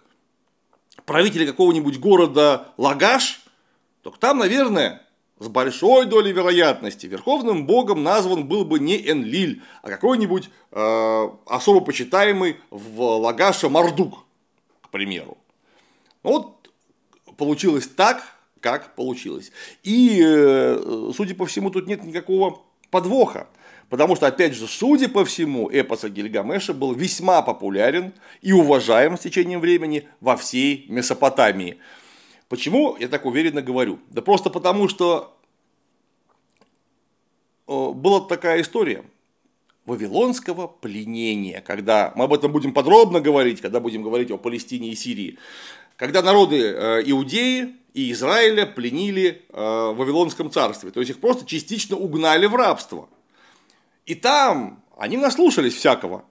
правителя 1.06 1.46
какого-нибудь 1.46 2.00
города 2.00 2.70
Лагаш, 2.78 3.44
то 4.04 4.12
там, 4.12 4.38
наверное, 4.38 5.02
с 5.38 5.48
большой 5.50 6.06
долей 6.06 6.32
вероятности 6.32 7.08
верховным 7.08 7.68
богом 7.68 8.04
назван 8.04 8.48
был 8.48 8.64
бы 8.64 8.80
не 8.80 8.98
Энлиль, 8.98 9.62
а 9.84 9.90
какой-нибудь 9.90 10.50
э, 10.72 11.30
особо 11.46 11.82
почитаемый 11.82 12.58
в 12.70 13.02
Лагаше 13.02 13.70
Мардук, 13.70 14.27
примеру. 14.98 15.38
Ну 16.24 16.32
вот 16.32 16.72
получилось 17.38 17.88
так, 17.88 18.24
как 18.60 18.96
получилось. 18.96 19.52
И, 19.84 20.20
э, 20.26 21.12
судя 21.16 21.36
по 21.36 21.46
всему, 21.46 21.70
тут 21.70 21.88
нет 21.88 22.04
никакого 22.04 22.62
подвоха. 22.90 23.48
Потому 23.90 24.16
что, 24.16 24.28
опять 24.28 24.54
же, 24.54 24.68
судя 24.68 25.08
по 25.08 25.24
всему, 25.24 25.70
эпос 25.70 26.04
о 26.04 26.10
Гильгамеше 26.10 26.74
был 26.74 26.94
весьма 26.94 27.42
популярен 27.42 28.12
и 28.42 28.52
уважаем 28.52 29.18
с 29.18 29.22
течением 29.22 29.62
времени 29.62 30.10
во 30.20 30.36
всей 30.36 30.86
Месопотамии. 30.90 31.78
Почему 32.50 32.98
я 33.00 33.08
так 33.08 33.26
уверенно 33.26 33.62
говорю? 33.62 34.00
Да 34.10 34.22
просто 34.22 34.50
потому, 34.50 34.90
что 34.90 35.38
э, 37.68 37.90
была 37.94 38.22
такая 38.22 38.62
история 38.62 39.04
вавилонского 39.88 40.68
пленения, 40.68 41.62
когда 41.62 42.14
мы 42.16 42.26
об 42.26 42.34
этом 42.34 42.52
будем 42.52 42.74
подробно 42.74 43.20
говорить, 43.20 43.62
когда 43.62 43.80
будем 43.80 44.04
говорить 44.04 44.30
о 44.30 44.38
Палестине 44.38 44.90
и 44.90 44.96
Сирии, 44.96 45.40
когда 45.96 46.22
народы 46.22 46.62
э, 46.62 47.02
Иудеи 47.08 47.76
и 47.96 48.12
Израиля 48.12 48.68
пленили 48.68 49.42
э, 49.50 49.60
в 49.60 49.96
Вавилонском 49.98 50.52
царстве, 50.52 50.92
то 50.92 51.00
есть 51.00 51.10
их 51.10 51.20
просто 51.20 51.46
частично 51.48 51.98
угнали 51.98 52.46
в 52.46 52.56
рабство– 52.56 53.10
и 54.08 54.16
там 54.16 54.82
они 54.98 55.18
наслушались 55.18 55.76
всякого. 55.76 56.24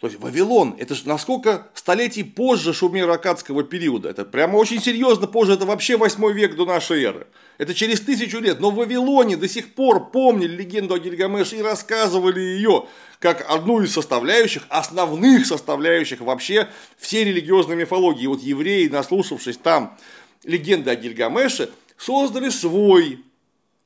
То 0.00 0.06
есть 0.06 0.20
Вавилон, 0.20 0.76
это 0.78 0.94
же 0.94 1.08
насколько 1.08 1.66
столетий 1.74 2.22
позже 2.22 2.72
шумеро-акадского 2.72 3.64
периода. 3.64 4.08
Это 4.08 4.24
прямо 4.24 4.56
очень 4.56 4.80
серьезно 4.80 5.26
позже, 5.26 5.54
это 5.54 5.66
вообще 5.66 5.96
8 5.96 6.32
век 6.32 6.54
до 6.54 6.66
нашей 6.66 7.02
эры. 7.02 7.26
Это 7.58 7.74
через 7.74 8.00
тысячу 8.00 8.38
лет. 8.38 8.60
Но 8.60 8.70
в 8.70 8.76
Вавилоне 8.76 9.36
до 9.36 9.48
сих 9.48 9.74
пор 9.74 10.10
помнили 10.10 10.54
легенду 10.54 10.94
о 10.94 11.00
Гильгамеше 11.00 11.56
и 11.56 11.62
рассказывали 11.62 12.38
ее 12.38 12.86
как 13.18 13.44
одну 13.50 13.82
из 13.82 13.92
составляющих, 13.92 14.66
основных 14.68 15.46
составляющих 15.46 16.20
вообще 16.20 16.68
всей 16.96 17.24
религиозной 17.24 17.74
мифологии. 17.74 18.22
И 18.22 18.28
вот 18.28 18.40
евреи, 18.40 18.86
наслушавшись 18.86 19.56
там 19.56 19.98
легенды 20.44 20.92
о 20.92 20.94
Гильгамеше, 20.94 21.70
создали 21.96 22.50
свой 22.50 23.24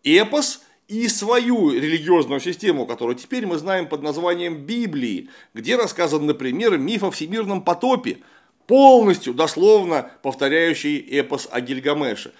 эпос– 0.04 0.60
и 0.92 1.08
свою 1.08 1.70
религиозную 1.70 2.38
систему, 2.38 2.84
которую 2.84 3.16
теперь 3.16 3.46
мы 3.46 3.56
знаем 3.56 3.88
под 3.88 4.02
названием 4.02 4.58
Библии, 4.58 5.30
где 5.54 5.76
рассказан, 5.76 6.26
например, 6.26 6.76
миф 6.76 7.02
о 7.02 7.10
всемирном 7.10 7.62
потопе, 7.62 8.18
полностью, 8.66 9.32
дословно 9.32 10.10
повторяющий 10.22 10.98
эпос 10.98 11.48
о 11.50 11.62
Гильгамеше, 11.62 12.34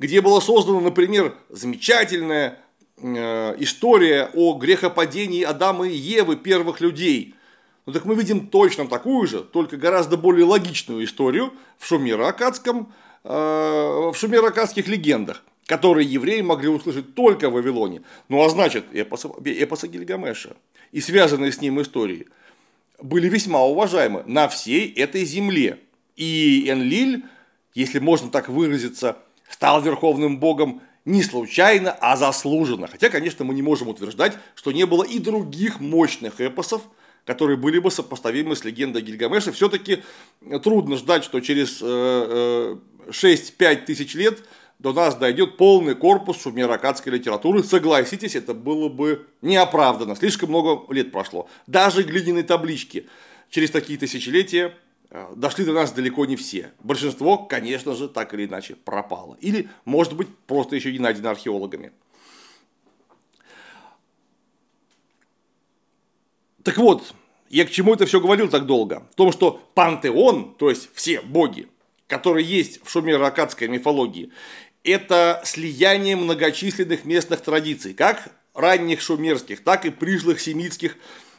где 0.00 0.20
была 0.20 0.40
создана, 0.40 0.80
например, 0.80 1.36
замечательная 1.48 2.58
э, 2.96 3.54
история 3.60 4.30
о 4.34 4.54
грехопадении 4.54 5.44
Адама 5.44 5.86
и 5.86 5.94
Евы, 5.94 6.34
первых 6.34 6.80
людей. 6.80 7.36
Ну 7.86 7.92
так 7.92 8.04
мы 8.04 8.16
видим 8.16 8.48
точно 8.48 8.88
такую 8.88 9.28
же, 9.28 9.42
только 9.44 9.76
гораздо 9.76 10.16
более 10.16 10.44
логичную 10.44 11.04
историю 11.04 11.52
в 11.78 11.86
шумеро-акадском, 11.86 12.92
э, 13.22 13.28
в 13.28 14.14
шумеро-акадских 14.16 14.88
легендах 14.88 15.44
которые 15.66 16.06
евреи 16.06 16.40
могли 16.40 16.68
услышать 16.68 17.14
только 17.14 17.48
в 17.48 17.54
Вавилоне. 17.54 18.02
Ну 18.28 18.42
а 18.42 18.48
значит, 18.48 18.84
эпоса, 18.92 19.28
эпоса 19.44 19.88
Гильгамеша 19.88 20.56
и 20.90 21.00
связанные 21.00 21.52
с 21.52 21.60
ним 21.60 21.80
истории 21.80 22.26
были 23.00 23.28
весьма 23.28 23.62
уважаемы 23.64 24.22
на 24.26 24.48
всей 24.48 24.92
этой 24.92 25.24
земле. 25.24 25.78
И 26.16 26.66
Энлиль, 26.68 27.24
если 27.74 27.98
можно 27.98 28.30
так 28.30 28.48
выразиться, 28.48 29.18
стал 29.48 29.82
верховным 29.82 30.38
богом 30.38 30.82
не 31.04 31.22
случайно, 31.22 31.96
а 32.00 32.16
заслуженно. 32.16 32.86
Хотя, 32.86 33.08
конечно, 33.08 33.44
мы 33.44 33.54
не 33.54 33.62
можем 33.62 33.88
утверждать, 33.88 34.38
что 34.54 34.70
не 34.72 34.86
было 34.86 35.02
и 35.02 35.18
других 35.18 35.80
мощных 35.80 36.40
эпосов, 36.40 36.82
которые 37.24 37.56
были 37.56 37.78
бы 37.78 37.90
сопоставимы 37.90 38.54
с 38.56 38.64
легендой 38.64 39.02
Гильгамеша. 39.02 39.52
Все-таки 39.52 40.02
трудно 40.62 40.96
ждать, 40.96 41.24
что 41.24 41.40
через 41.40 41.82
6-5 41.82 42.62
э, 43.10 43.12
э, 43.58 43.76
тысяч 43.76 44.14
лет 44.14 44.42
до 44.82 44.92
нас 44.92 45.14
дойдет 45.14 45.56
полный 45.56 45.94
корпус 45.94 46.42
шумеракадской 46.42 47.12
литературы. 47.12 47.62
Согласитесь, 47.62 48.34
это 48.34 48.52
было 48.52 48.88
бы 48.88 49.26
неоправданно. 49.40 50.16
Слишком 50.16 50.48
много 50.48 50.92
лет 50.92 51.12
прошло. 51.12 51.48
Даже 51.68 52.02
глиняные 52.02 52.42
таблички 52.42 53.08
через 53.48 53.70
такие 53.70 53.96
тысячелетия 53.96 54.74
э, 55.10 55.26
дошли 55.36 55.64
до 55.64 55.72
нас 55.72 55.92
далеко 55.92 56.26
не 56.26 56.34
все. 56.34 56.72
Большинство, 56.80 57.38
конечно 57.38 57.94
же, 57.94 58.08
так 58.08 58.34
или 58.34 58.46
иначе 58.46 58.74
пропало. 58.74 59.38
Или, 59.40 59.68
может 59.84 60.14
быть, 60.14 60.28
просто 60.48 60.74
еще 60.74 60.90
не 60.90 60.98
найдено 60.98 61.30
археологами. 61.30 61.92
Так 66.64 66.76
вот, 66.78 67.14
я 67.50 67.64
к 67.66 67.70
чему 67.70 67.94
это 67.94 68.04
все 68.04 68.20
говорил 68.20 68.48
так 68.48 68.66
долго? 68.66 69.06
В 69.12 69.14
том, 69.14 69.30
что 69.30 69.62
пантеон, 69.74 70.54
то 70.54 70.70
есть 70.70 70.90
все 70.92 71.20
боги, 71.20 71.68
которые 72.08 72.46
есть 72.46 72.84
в 72.84 72.90
шумеро-акадской 72.90 73.68
мифологии, 73.68 74.32
это 74.84 75.40
слияние 75.44 76.16
многочисленных 76.16 77.04
местных 77.04 77.40
традиций, 77.40 77.94
как 77.94 78.30
ранних 78.54 79.00
шумерских, 79.00 79.62
так 79.62 79.84
и 79.84 79.90
пришлых 79.90 80.40
семитских, 80.40 80.96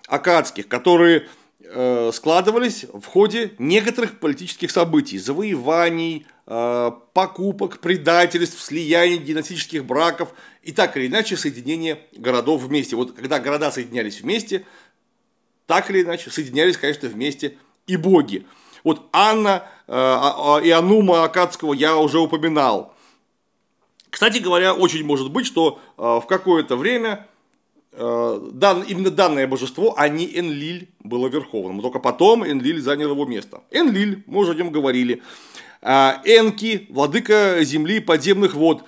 акадских, 0.08 0.68
которые 0.68 1.28
э, 1.64 2.12
складывались 2.14 2.86
в 2.92 3.06
ходе 3.06 3.54
некоторых 3.58 4.20
политических 4.20 4.72
событий, 4.72 5.18
завоеваний, 5.18 6.26
э, 6.46 6.92
покупок, 7.14 7.80
предательств, 7.80 8.62
слияний, 8.62 9.18
династических 9.18 9.86
браков 9.86 10.34
и 10.62 10.72
так 10.72 10.98
или 10.98 11.08
иначе 11.08 11.38
соединения 11.38 12.00
городов 12.14 12.62
вместе. 12.62 12.96
Вот 12.96 13.14
когда 13.14 13.40
города 13.40 13.72
соединялись 13.72 14.22
вместе, 14.22 14.66
так 15.66 15.90
или 15.90 16.02
иначе 16.02 16.30
соединялись, 16.30 16.78
конечно, 16.78 17.08
вместе 17.08 17.58
и 17.88 17.96
боги. 17.96 18.46
Вот 18.84 19.08
Анна 19.14 19.64
э, 19.88 19.92
а, 19.94 20.58
а, 20.58 20.62
и 20.62 20.70
Анума 20.70 21.24
Акадского 21.24 21.74
я 21.74 21.96
уже 21.96 22.20
упоминал. 22.20 22.93
Кстати 24.14 24.38
говоря, 24.38 24.76
очень 24.76 25.04
может 25.04 25.32
быть, 25.32 25.48
что 25.48 25.80
э, 25.98 26.02
в 26.04 26.28
какое-то 26.28 26.76
время 26.76 27.26
э, 27.92 28.50
дан, 28.54 28.84
именно 28.84 29.10
данное 29.10 29.48
божество, 29.48 29.96
а 29.98 30.08
не 30.08 30.38
Энлиль 30.38 30.90
было 31.00 31.30
верховным. 31.30 31.82
Только 31.82 31.98
потом 31.98 32.46
Энлиль 32.46 32.80
занял 32.80 33.10
его 33.10 33.26
место. 33.26 33.64
Энлиль, 33.72 34.24
мы 34.28 34.42
уже 34.42 34.52
о 34.52 34.54
нем 34.54 34.70
говорили. 34.70 35.24
А, 35.82 36.22
Энки, 36.26 36.86
владыка 36.92 37.58
земли 37.64 38.00
подземных 38.00 38.54
вод. 38.54 38.84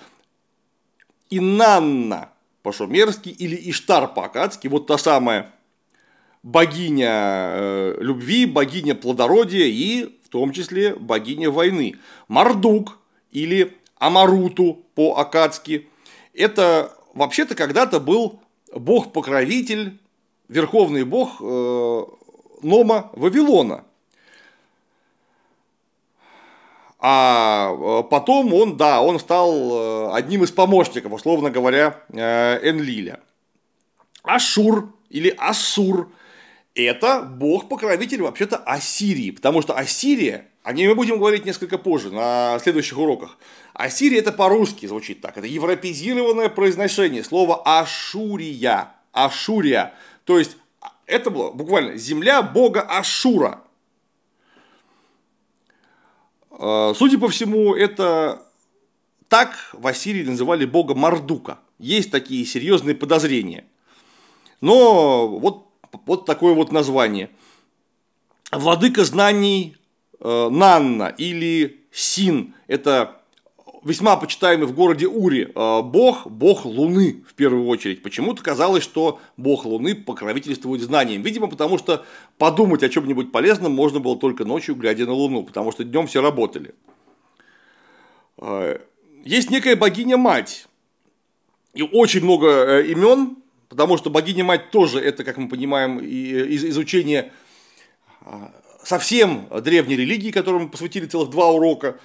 Инанна 1.31 2.29
по-шумерски 2.61 3.29
или 3.29 3.55
Иштар 3.71 4.13
по-акадски, 4.13 4.67
вот 4.67 4.85
та 4.85 4.99
самая 4.99 5.55
богиня 6.43 7.09
э, 7.09 7.97
любви, 7.99 8.45
богиня 8.45 8.93
плодородия 8.93 9.65
и 9.65 10.19
в 10.23 10.29
том 10.29 10.53
числе 10.53 10.93
богиня 10.93 11.49
войны. 11.49 11.95
Мардук 12.27 12.99
или 13.31 13.75
Амаруту 13.97 14.83
по-акадски. 14.95 15.87
Это 16.33 16.91
вообще-то 17.13 17.55
когда-то 17.55 17.99
был 17.99 18.39
бог-покровитель, 18.73 19.99
верховный 20.47 21.03
бог 21.03 21.41
э, 21.41 22.03
Нома 22.61 23.09
Вавилона. 23.13 23.85
А 26.99 27.71
э, 27.71 28.03
потом 28.09 28.53
он, 28.53 28.77
да, 28.77 29.01
он 29.01 29.19
стал 29.19 29.53
э, 29.53 30.11
одним 30.13 30.43
из 30.43 30.51
помощников, 30.51 31.13
условно 31.13 31.49
говоря, 31.49 32.01
Энлиля. 32.09 33.19
Ашур 34.23 34.93
или 35.09 35.33
Ассур– 35.37 36.11
это 36.75 37.21
бог-покровитель 37.21 38.21
вообще-то 38.21 38.57
Ассирии, 38.57 39.31
потому 39.31 39.61
что 39.61 39.73
Ассирия 39.73 40.47
о 40.65 40.73
ней 40.73 40.87
мы 40.87 40.95
будем 40.95 41.19
говорить 41.19 41.45
несколько 41.45 41.77
позже, 41.77 42.09
на 42.09 42.57
следующих 42.57 42.97
уроках. 42.97 43.37
Ассирия 43.75 44.17
это 44.17 44.31
по-русски 44.31 44.87
звучит 44.87 45.21
так. 45.21 45.37
Это 45.37 45.45
европезированное 45.45 46.49
произношение 46.49 47.23
слова 47.23 47.61
Ашурия. 47.63 48.91
Ашурия. 49.11 49.93
То 50.23 50.39
есть 50.39 50.57
это 51.05 51.29
было 51.29 51.51
буквально 51.51 51.97
земля 51.97 52.41
бога 52.41 52.81
Ашура. 52.81 53.61
Э, 56.49 56.93
судя 56.95 57.19
по 57.19 57.29
всему, 57.29 57.75
это 57.75 58.41
так 59.27 59.69
в 59.71 59.85
Ассирии 59.85 60.23
называли 60.23 60.65
бога 60.65 60.95
Мардука. 60.95 61.59
Есть 61.77 62.09
такие 62.09 62.43
серьезные 62.43 62.95
подозрения. 62.95 63.65
Но 64.61 65.27
вот, 65.27 65.67
вот 66.07 66.25
такое 66.25 66.55
вот 66.55 66.71
название. 66.71 67.29
Владыка 68.51 69.05
знаний 69.05 69.77
Э, 70.27 70.49
Нанна 70.49 71.13
или 71.19 71.81
Син– 71.91 72.55
это 72.67 73.21
весьма 73.83 74.17
почитаемый 74.17 74.65
в 74.65 74.73
городе 74.73 75.05
Ури 75.05 75.51
э, 75.53 75.81
бог, 75.83 76.25
бог 76.25 76.65
Луны 76.65 77.23
в 77.29 77.35
первую 77.35 77.67
очередь. 77.67 78.01
Почему-то 78.01 78.41
казалось, 78.41 78.83
что 78.83 79.19
бог 79.37 79.65
Луны 79.65 79.93
покровительствует 79.93 80.81
знанием. 80.81 81.21
Видимо, 81.21 81.45
потому 81.45 81.77
что 81.77 82.03
подумать 82.39 82.81
о 82.81 82.89
чем-нибудь 82.89 83.31
полезном 83.31 83.73
можно 83.73 83.99
было 83.99 84.17
только 84.17 84.45
ночью, 84.45 84.73
глядя 84.73 85.05
на 85.05 85.13
Луну, 85.13 85.43
потому 85.43 85.71
что 85.71 85.83
днем 85.83 86.07
все 86.07 86.23
работали. 86.23 86.73
Э, 88.39 88.79
есть 89.23 89.51
некая 89.51 89.75
богиня-мать. 89.75 90.65
И 91.75 91.83
очень 91.83 92.23
много 92.23 92.79
имен, 92.79 93.37
потому 93.69 93.97
что 93.97 94.09
богиня-мать 94.09 94.71
тоже 94.71 94.99
это, 94.99 95.23
как 95.23 95.37
мы 95.37 95.49
понимаем, 95.49 95.99
из 95.99 96.65
изучения 96.65 97.31
совсем 98.85 99.47
древней 99.61 99.95
религии, 99.95 100.31
которой 100.31 100.63
мы 100.63 100.69
посвятили 100.69 101.05
целых 101.05 101.29
два 101.29 101.51
урока. 101.51 101.99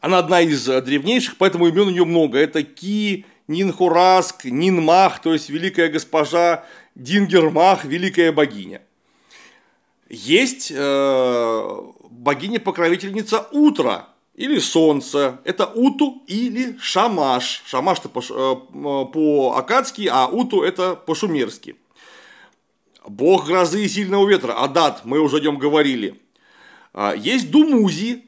Она 0.00 0.18
одна 0.18 0.40
из 0.40 0.64
древнейших, 0.64 1.36
поэтому 1.36 1.66
имен 1.68 1.88
у 1.88 1.90
нее 1.90 2.04
много. 2.04 2.38
Это 2.38 2.62
Ки, 2.62 3.26
Нинхураск, 3.48 4.44
Нинмах, 4.44 5.20
то 5.20 5.32
есть 5.32 5.50
великая 5.50 5.88
госпожа, 5.88 6.64
Дингермах, 6.94 7.84
великая 7.84 8.32
богиня. 8.32 8.82
Есть 10.08 10.70
э, 10.74 11.78
богиня-покровительница 12.10 13.48
утра 13.52 14.08
или 14.34 14.58
солнца. 14.58 15.40
Это 15.44 15.66
Уту 15.66 16.22
или 16.26 16.76
Шамаш. 16.78 17.62
Шамаш-то 17.66 18.08
по, 18.08 18.20
э, 18.20 19.12
по-акадски, 19.12 20.08
а 20.12 20.26
Уту 20.26 20.62
это 20.62 20.94
по-шумерски. 20.94 21.76
Бог 23.06 23.46
грозы 23.46 23.84
и 23.84 23.88
сильного 23.88 24.28
ветра, 24.28 24.52
Адат, 24.52 25.04
мы 25.04 25.20
уже 25.20 25.36
о 25.36 25.40
нем 25.40 25.58
говорили. 25.58 26.20
А, 26.92 27.14
есть 27.14 27.50
Думузи, 27.50 28.24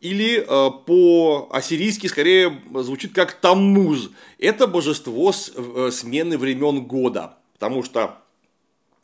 или 0.00 0.44
а, 0.46 0.70
по-ассирийски 0.70 2.06
скорее 2.06 2.60
звучит 2.74 3.14
как 3.14 3.32
Таммуз. 3.32 4.10
Это 4.38 4.66
божество 4.66 5.32
э, 5.32 5.90
смены 5.92 6.38
времен 6.38 6.84
года, 6.84 7.38
потому 7.54 7.82
что, 7.82 8.18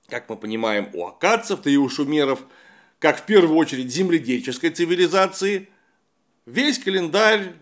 как 0.09 0.29
мы 0.29 0.37
понимаем, 0.37 0.89
у 0.95 1.07
акадцев, 1.07 1.61
да 1.63 1.71
и 1.71 1.77
у 1.77 1.89
шумеров, 1.89 2.41
как 2.99 3.21
в 3.21 3.27
первую 3.27 3.59
очередь 3.59 3.93
земледельческой 3.93 4.71
цивилизации, 4.71 5.69
весь 6.47 6.79
календарь 6.79 7.55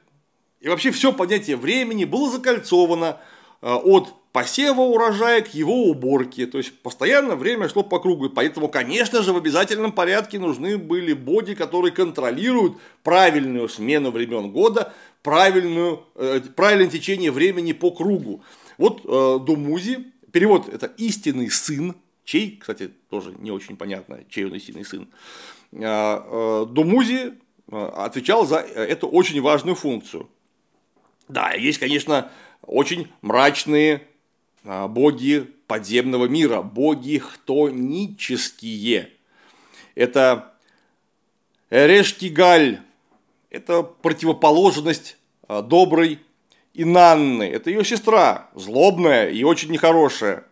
и 0.61 0.69
вообще 0.69 0.91
все 0.93 1.13
понятие 1.13 1.57
времени 1.57 2.05
было 2.05 2.31
закольцовано 2.31 3.21
а, 3.61 3.77
от 3.77 4.15
посева 4.35 4.81
урожая 4.81 5.43
к 5.43 5.55
его 5.55 5.85
уборке. 5.85 6.49
То 6.49 6.59
есть 6.59 6.77
постоянно 6.81 7.37
время 7.37 7.69
шло 7.69 7.85
по 7.85 8.01
кругу. 8.01 8.27
И 8.27 8.29
поэтому, 8.29 8.69
конечно 8.69 9.23
же, 9.23 9.33
в 9.33 9.37
обязательном 9.37 9.93
порядке 9.93 10.41
нужны 10.41 10.77
были 10.77 11.13
боди, 11.13 11.55
которые 11.55 11.93
контролируют 11.93 12.77
правильную 13.05 13.69
смену 13.69 14.11
времен 14.11 14.51
года, 14.51 14.93
правильную, 15.23 16.03
э, 16.17 16.41
правильное 16.57 16.91
течение 16.91 17.31
времени 17.31 17.73
по 17.73 17.93
кругу. 17.93 18.43
Вот 18.77 19.03
э, 19.05 19.39
Думузи, 19.47 20.07
перевод 20.33 20.69
это 20.69 20.87
истинный 20.97 21.49
сын, 21.49 21.95
чей, 22.25 22.59
кстати, 22.61 22.91
тоже 23.11 23.37
не 23.39 23.53
очень 23.53 23.77
понятно, 23.77 24.19
чей 24.29 24.47
он 24.47 24.55
истинный 24.55 24.85
сын. 24.85 25.07
Э, 25.71 25.79
э, 25.81 26.67
Думузи 26.71 27.35
э, 27.71 27.91
отвечал 27.95 28.47
за 28.47 28.57
эту 28.57 29.07
очень 29.07 29.41
важную 29.41 29.77
функцию. 29.77 30.29
Да, 31.29 31.53
есть, 31.53 31.79
конечно, 31.79 32.33
очень 32.63 33.07
мрачные 33.23 33.95
а, 33.97 34.14
боги 34.65 35.51
подземного 35.67 36.27
мира, 36.27 36.63
боги 36.63 37.19
хтонические. 37.19 39.11
Это 39.95 40.55
Эрештигаль, 41.71 42.81
это 43.51 43.83
противоположность 43.83 45.17
а, 45.47 45.63
доброй 45.63 46.21
Инанны, 46.73 47.45
это 47.45 47.71
ее 47.71 47.85
сестра, 47.85 48.49
злобная 48.55 49.29
и 49.31 49.45
очень 49.45 49.71
нехорошая. 49.71 50.45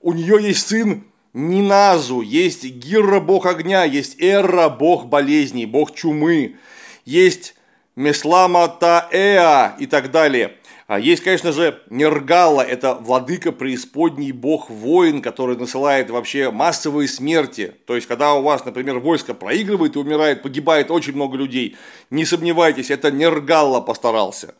У 0.00 0.12
нее 0.12 0.38
есть 0.40 0.66
сын 0.66 1.04
Ниназу, 1.34 2.20
есть 2.22 2.64
Гирра 2.64 3.20
бог 3.20 3.46
огня, 3.46 3.84
есть 3.84 4.16
Эрра 4.18 4.68
бог 4.68 5.06
болезней, 5.06 5.66
бог 5.66 5.94
чумы, 5.94 6.56
есть 7.04 7.54
Меслама 7.96 8.68
Таэа 8.68 9.76
и 9.78 9.86
так 9.86 10.10
далее. 10.10 10.57
А 10.88 10.98
есть, 10.98 11.22
конечно 11.22 11.52
же, 11.52 11.82
Нергала, 11.90 12.62
это 12.62 12.94
владыка 12.94 13.52
преисподней 13.52 14.32
бог-воин, 14.32 15.20
который 15.20 15.54
насылает 15.54 16.08
вообще 16.08 16.50
массовые 16.50 17.08
смерти. 17.08 17.74
То 17.86 17.94
есть, 17.94 18.08
когда 18.08 18.32
у 18.32 18.42
вас, 18.42 18.64
например, 18.64 18.98
войско 18.98 19.34
проигрывает 19.34 19.96
и 19.96 19.98
умирает, 19.98 20.42
погибает 20.42 20.90
очень 20.90 21.12
много 21.12 21.36
людей, 21.36 21.76
не 22.08 22.24
сомневайтесь, 22.24 22.90
это 22.90 23.10
Нергалла 23.10 23.82
постарался. 23.82 24.54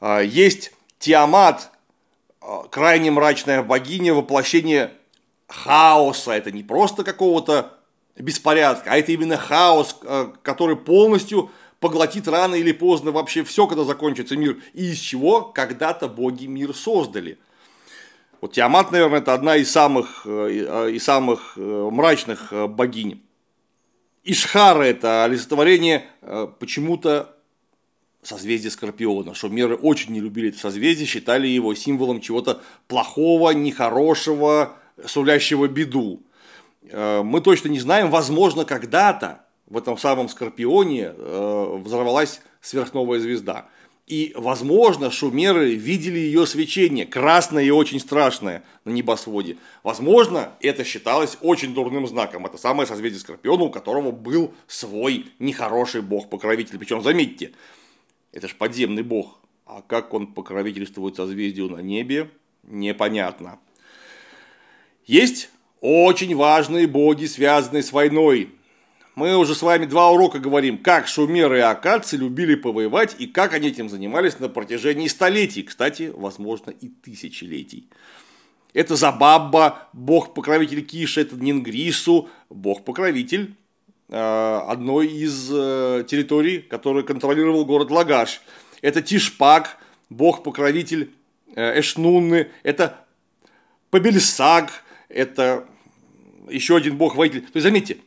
А, 0.00 0.18
есть 0.18 0.72
Тиамат, 0.98 1.70
а, 2.40 2.64
крайне 2.64 3.12
мрачная 3.12 3.62
богиня, 3.62 4.14
воплощение 4.14 4.90
хаоса. 5.46 6.32
Это 6.32 6.50
не 6.50 6.64
просто 6.64 7.04
какого-то 7.04 7.78
беспорядка, 8.18 8.90
а 8.90 8.96
это 8.96 9.12
именно 9.12 9.36
хаос, 9.36 9.96
который 10.42 10.74
полностью 10.74 11.52
поглотит 11.80 12.28
рано 12.28 12.54
или 12.54 12.72
поздно 12.72 13.10
вообще 13.10 13.42
все, 13.42 13.66
когда 13.66 13.84
закончится 13.84 14.36
мир, 14.36 14.58
и 14.74 14.92
из 14.92 14.98
чего 14.98 15.42
когда-то 15.42 16.08
боги 16.08 16.46
мир 16.46 16.74
создали. 16.74 17.38
Вот 18.40 18.52
Тиамат, 18.52 18.92
наверное, 18.92 19.18
это 19.18 19.34
одна 19.34 19.56
из 19.56 19.70
самых, 19.70 20.22
э, 20.24 20.92
из 20.92 21.02
самых 21.02 21.54
э, 21.56 21.88
мрачных 21.90 22.52
э, 22.52 22.66
богинь. 22.66 23.22
Ишхара– 24.22 24.82
это 24.84 25.24
олицетворение 25.24 26.04
почему-то 26.58 27.36
созвездия 28.22 28.70
Скорпиона. 28.70 29.34
Шумеры 29.34 29.76
очень 29.76 30.12
не 30.12 30.20
любили 30.20 30.50
это 30.50 30.58
созвездие, 30.58 31.06
считали 31.06 31.48
его 31.48 31.74
символом 31.74 32.20
чего-то 32.20 32.62
плохого, 32.86 33.50
нехорошего, 33.52 34.76
сулящего 35.06 35.68
беду. 35.68 36.22
Мы 36.82 37.40
точно 37.40 37.68
не 37.68 37.80
знаем, 37.80 38.10
возможно, 38.10 38.66
когда-то 38.66 39.46
в 39.70 39.78
этом 39.78 39.96
самом 39.96 40.28
Скорпионе 40.28 41.14
э, 41.16 41.80
взорвалась 41.82 42.42
сверхновая 42.60 43.20
звезда. 43.20 43.68
И, 44.06 44.32
возможно, 44.36 45.08
шумеры 45.12 45.74
видели 45.74 46.18
ее 46.18 46.44
свечение, 46.44 47.06
красное 47.06 47.62
и 47.62 47.70
очень 47.70 48.00
страшное 48.00 48.64
на 48.84 48.90
небосводе. 48.90 49.56
Возможно, 49.84 50.52
это 50.60 50.82
считалось 50.82 51.38
очень 51.40 51.72
дурным 51.72 52.08
знаком. 52.08 52.44
Это 52.44 52.58
самое 52.58 52.88
созвездие 52.88 53.20
Скорпиона, 53.20 53.62
у 53.62 53.70
которого 53.70 54.10
был 54.10 54.52
свой 54.66 55.26
нехороший 55.38 56.02
бог-покровитель. 56.02 56.76
Причем, 56.76 57.02
заметьте, 57.02 57.52
это 58.32 58.48
же 58.48 58.56
подземный 58.56 59.04
бог. 59.04 59.38
А 59.64 59.82
как 59.86 60.12
он 60.12 60.26
покровительствует 60.26 61.14
созвездию 61.14 61.68
на 61.68 61.78
небе? 61.80 62.28
Непонятно. 62.64 63.60
Есть 65.06 65.50
очень 65.80 66.34
важные 66.34 66.88
боги, 66.88 67.26
связанные 67.26 67.84
с 67.84 67.92
войной. 67.92 68.50
Мы 69.16 69.36
уже 69.36 69.54
с 69.54 69.62
вами 69.62 69.86
два 69.86 70.10
урока 70.10 70.38
говорим, 70.38 70.78
как 70.78 71.08
шумеры 71.08 71.58
и 71.58 71.62
акадцы 71.62 72.16
любили 72.16 72.54
повоевать 72.54 73.16
и 73.18 73.26
как 73.26 73.54
они 73.54 73.68
этим 73.68 73.88
занимались 73.88 74.38
на 74.38 74.48
протяжении 74.48 75.08
столетий, 75.08 75.62
кстати, 75.62 76.12
возможно 76.14 76.70
и 76.70 76.88
тысячелетий. 76.88 77.88
Это 78.72 78.94
Забабба, 78.94 79.88
бог-покровитель 79.92 80.84
Киша, 80.84 81.22
это 81.22 81.34
Нингрису, 81.34 82.28
бог-покровитель 82.50 83.56
э, 84.08 84.60
одной 84.68 85.08
из 85.08 85.50
э, 85.52 86.04
территорий, 86.08 86.60
которую 86.60 87.04
контролировал 87.04 87.64
город 87.64 87.90
Лагаш. 87.90 88.40
Это 88.80 89.02
Тишпак, 89.02 89.76
бог-покровитель 90.08 91.10
э, 91.56 91.80
Эшнунны, 91.80 92.48
это 92.62 93.04
Пабельсаг, 93.90 94.70
это 95.08 95.66
еще 96.48 96.76
один 96.76 96.96
бог-воитель. 96.96 97.42
То 97.42 97.56
есть, 97.56 97.64
заметьте, 97.64 97.98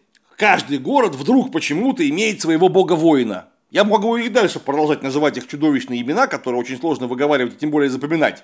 каждый 0.43 0.77
город 0.77 1.15
вдруг 1.15 1.53
почему-то 1.53 2.05
имеет 2.09 2.41
своего 2.41 2.67
бога-воина. 2.67 3.47
Я 3.71 3.85
могу 3.85 4.17
и 4.17 4.27
дальше 4.27 4.59
продолжать 4.59 5.01
называть 5.01 5.37
их 5.37 5.47
чудовищные 5.47 6.01
имена, 6.01 6.27
которые 6.27 6.59
очень 6.59 6.77
сложно 6.77 7.07
выговаривать 7.07 7.53
и 7.53 7.57
тем 7.59 7.71
более 7.71 7.89
запоминать. 7.89 8.43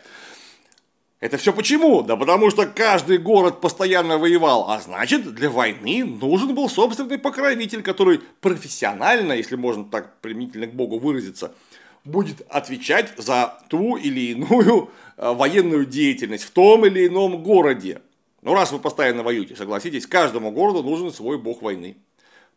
Это 1.19 1.35
все 1.35 1.51
почему? 1.51 2.01
Да 2.01 2.15
потому 2.15 2.51
что 2.51 2.65
каждый 2.67 3.17
город 3.17 3.59
постоянно 3.59 4.17
воевал, 4.17 4.69
а 4.69 4.79
значит 4.79 5.35
для 5.35 5.49
войны 5.49 6.05
нужен 6.05 6.55
был 6.55 6.69
собственный 6.69 7.17
покровитель, 7.17 7.81
который 7.81 8.21
профессионально, 8.39 9.33
если 9.33 9.57
можно 9.57 9.83
так 9.83 10.21
применительно 10.21 10.67
к 10.67 10.73
Богу 10.73 10.99
выразиться, 10.99 11.51
будет 12.05 12.47
отвечать 12.49 13.11
за 13.17 13.61
ту 13.67 13.97
или 13.97 14.31
иную 14.31 14.89
э, 15.17 15.33
военную 15.33 15.85
деятельность 15.85 16.45
в 16.45 16.51
том 16.51 16.85
или 16.85 17.07
ином 17.07 17.43
городе. 17.43 17.99
Ну, 18.41 18.53
раз 18.53 18.71
вы 18.71 18.79
постоянно 18.79 19.23
воюете, 19.23 19.55
согласитесь, 19.55 20.07
каждому 20.07 20.51
городу 20.51 20.83
нужен 20.83 21.11
свой 21.11 21.37
бог 21.37 21.61
войны. 21.61 21.97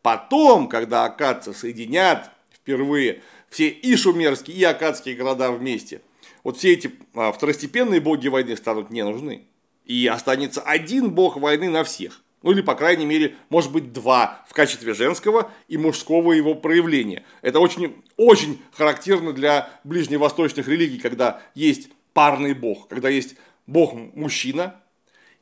Потом, 0.02 0.68
когда 0.68 1.04
акадцы 1.04 1.52
соединят 1.52 2.30
впервые 2.52 3.22
все 3.48 3.68
и 3.68 3.96
шумерские, 3.96 4.56
и 4.56 4.64
акадские 4.64 5.16
города 5.16 5.50
вместе, 5.50 6.00
вот 6.44 6.56
все 6.56 6.72
эти 6.72 6.92
а, 7.14 7.32
второстепенные 7.32 8.00
боги 8.00 8.28
войны 8.28 8.56
станут 8.56 8.90
не 8.90 9.04
нужны. 9.04 9.42
И 9.84 10.06
останется 10.06 10.60
один 10.60 11.10
бог 11.10 11.36
войны 11.36 11.68
на 11.68 11.84
всех. 11.84 12.22
Ну 12.42 12.50
или, 12.50 12.60
по 12.60 12.74
крайней 12.74 13.06
мере, 13.06 13.36
может 13.50 13.70
быть, 13.70 13.92
два 13.92 14.44
в 14.48 14.54
качестве 14.54 14.94
женского 14.94 15.50
и 15.68 15.76
мужского 15.76 16.32
его 16.32 16.54
проявления. 16.54 17.24
Это 17.40 17.60
очень, 17.60 18.02
очень 18.16 18.60
характерно 18.72 19.32
для 19.32 19.70
ближневосточных 19.84 20.66
религий, 20.66 20.98
когда 20.98 21.40
есть 21.54 21.90
парный 22.12 22.54
бог, 22.54 22.88
когда 22.88 23.08
есть 23.08 23.36
бог-мужчина, 23.66 24.81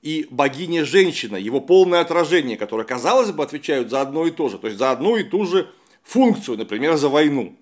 и 0.03 0.27
богиня-женщина, 0.31 1.37
его 1.37 1.61
полное 1.61 2.01
отражение, 2.01 2.57
которое, 2.57 2.85
казалось 2.85 3.33
бы, 3.33 3.43
отвечают 3.43 3.91
за 3.91 4.01
одно 4.01 4.27
и 4.27 4.31
то 4.31 4.49
же, 4.49 4.59
то 4.59 4.67
есть 4.67 4.79
за 4.79 4.91
одну 4.91 5.17
и 5.17 5.23
ту 5.23 5.45
же 5.45 5.71
функцию, 6.03 6.57
например, 6.57 6.97
за 6.97 7.09
войну. 7.09 7.57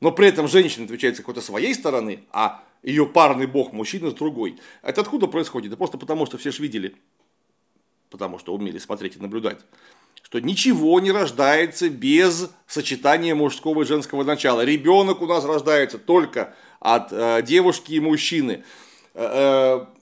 Но 0.00 0.12
при 0.12 0.28
этом 0.28 0.46
женщина 0.46 0.84
отвечает 0.84 1.16
с 1.16 1.18
какой-то 1.18 1.40
своей 1.40 1.74
стороны, 1.74 2.20
а 2.30 2.62
ее 2.82 3.06
парный 3.06 3.46
бог 3.46 3.72
мужчина 3.72 4.10
с 4.10 4.14
другой. 4.14 4.58
Это 4.82 5.00
откуда 5.00 5.26
происходит? 5.26 5.70
Да 5.70 5.76
просто 5.76 5.98
потому, 5.98 6.26
что 6.26 6.38
все 6.38 6.52
же 6.52 6.62
видели, 6.62 6.94
потому 8.08 8.38
что 8.38 8.54
умели 8.54 8.78
смотреть 8.78 9.16
и 9.16 9.18
наблюдать, 9.18 9.58
что 10.22 10.40
ничего 10.40 11.00
не 11.00 11.10
рождается 11.10 11.88
без 11.88 12.50
сочетания 12.68 13.34
мужского 13.34 13.82
и 13.82 13.86
женского 13.86 14.22
начала. 14.22 14.64
Ребенок 14.64 15.22
у 15.22 15.26
нас 15.26 15.44
рождается 15.44 15.98
только 15.98 16.54
от 16.78 17.12
э, 17.12 17.42
девушки 17.42 17.94
и 17.94 18.00
мужчины. 18.00 18.64
Э, 19.14 19.86
э 19.94 19.97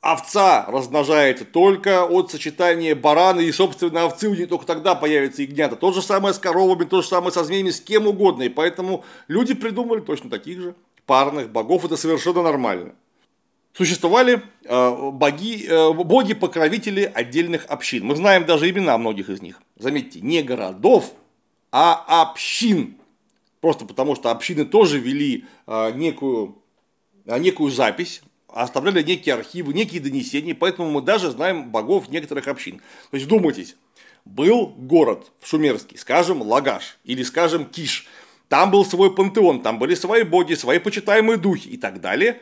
овца 0.00 0.64
размножается 0.68 1.44
только 1.44 2.04
от 2.04 2.30
сочетания 2.30 2.94
барана 2.94 3.40
и, 3.40 3.50
собственно, 3.50 4.04
овцы 4.04 4.28
у 4.28 4.34
нее 4.34 4.46
только 4.46 4.66
тогда 4.66 4.94
появятся 4.94 5.42
ягнята. 5.42 5.76
То 5.76 5.92
же 5.92 6.02
самое 6.02 6.34
с 6.34 6.38
коровами, 6.38 6.84
то 6.84 7.02
же 7.02 7.08
самое 7.08 7.32
со 7.32 7.44
змеями, 7.44 7.70
с 7.70 7.80
кем 7.80 8.06
угодно. 8.06 8.44
И 8.44 8.48
поэтому 8.48 9.04
люди 9.26 9.54
придумали 9.54 10.00
точно 10.00 10.30
таких 10.30 10.60
же 10.60 10.74
парных 11.06 11.50
богов. 11.50 11.84
Это 11.84 11.96
совершенно 11.96 12.42
нормально. 12.42 12.94
Существовали 13.72 14.42
э, 14.64 15.10
боги, 15.12 15.66
э, 15.66 15.92
боги-покровители 15.92 17.10
отдельных 17.12 17.66
общин. 17.66 18.04
Мы 18.04 18.16
знаем 18.16 18.44
даже 18.44 18.68
имена 18.68 18.98
многих 18.98 19.28
из 19.30 19.42
них. 19.42 19.60
Заметьте, 19.76 20.20
не 20.20 20.42
городов, 20.42 21.12
а 21.70 22.22
общин. 22.22 22.96
Просто 23.60 23.84
потому, 23.84 24.14
что 24.14 24.30
общины 24.30 24.64
тоже 24.64 24.98
вели 24.98 25.44
э, 25.66 25.92
некую, 25.92 26.56
некую 27.24 27.70
запись 27.70 28.22
оставляли 28.48 29.02
некие 29.02 29.34
архивы, 29.34 29.72
некие 29.74 30.00
донесения, 30.00 30.54
поэтому 30.54 30.90
мы 30.90 31.02
даже 31.02 31.30
знаем 31.30 31.70
богов 31.70 32.08
некоторых 32.08 32.48
общин. 32.48 32.78
То 33.10 33.16
есть 33.16 33.26
вдумайтесь, 33.26 33.76
был 34.24 34.66
город 34.66 35.32
в 35.40 35.48
Шумерский, 35.48 35.98
скажем, 35.98 36.42
Лагаш 36.42 36.98
или, 37.04 37.22
скажем, 37.22 37.64
Киш. 37.64 38.06
Там 38.48 38.70
был 38.70 38.84
свой 38.84 39.14
пантеон, 39.14 39.62
там 39.62 39.78
были 39.78 39.94
свои 39.94 40.22
боги, 40.22 40.54
свои 40.54 40.78
почитаемые 40.78 41.38
духи 41.38 41.68
и 41.68 41.76
так 41.76 42.00
далее. 42.00 42.40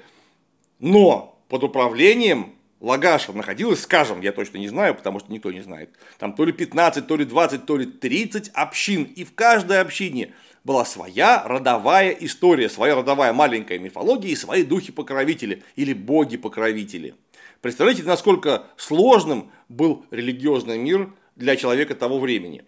Но 0.78 1.40
под 1.48 1.64
управлением 1.64 2.55
Лагаша 2.80 3.32
находилось, 3.32 3.82
скажем, 3.82 4.20
я 4.20 4.32
точно 4.32 4.58
не 4.58 4.68
знаю, 4.68 4.94
потому 4.94 5.18
что 5.18 5.32
никто 5.32 5.50
не 5.50 5.62
знает, 5.62 5.90
там 6.18 6.34
то 6.34 6.44
ли 6.44 6.52
15, 6.52 7.06
то 7.06 7.16
ли 7.16 7.24
20, 7.24 7.64
то 7.64 7.76
ли 7.76 7.86
30 7.86 8.50
общин. 8.52 9.04
И 9.04 9.24
в 9.24 9.34
каждой 9.34 9.80
общине 9.80 10.34
была 10.62 10.84
своя 10.84 11.42
родовая 11.46 12.10
история, 12.10 12.68
своя 12.68 12.94
родовая 12.94 13.32
маленькая 13.32 13.78
мифология 13.78 14.30
и 14.30 14.36
свои 14.36 14.62
духи-покровители 14.62 15.62
или 15.76 15.94
боги-покровители. 15.94 17.14
Представляете, 17.62 18.02
насколько 18.02 18.66
сложным 18.76 19.50
был 19.68 20.04
религиозный 20.10 20.76
мир 20.76 21.12
для 21.34 21.56
человека 21.56 21.94
того 21.94 22.18
времени. 22.18 22.64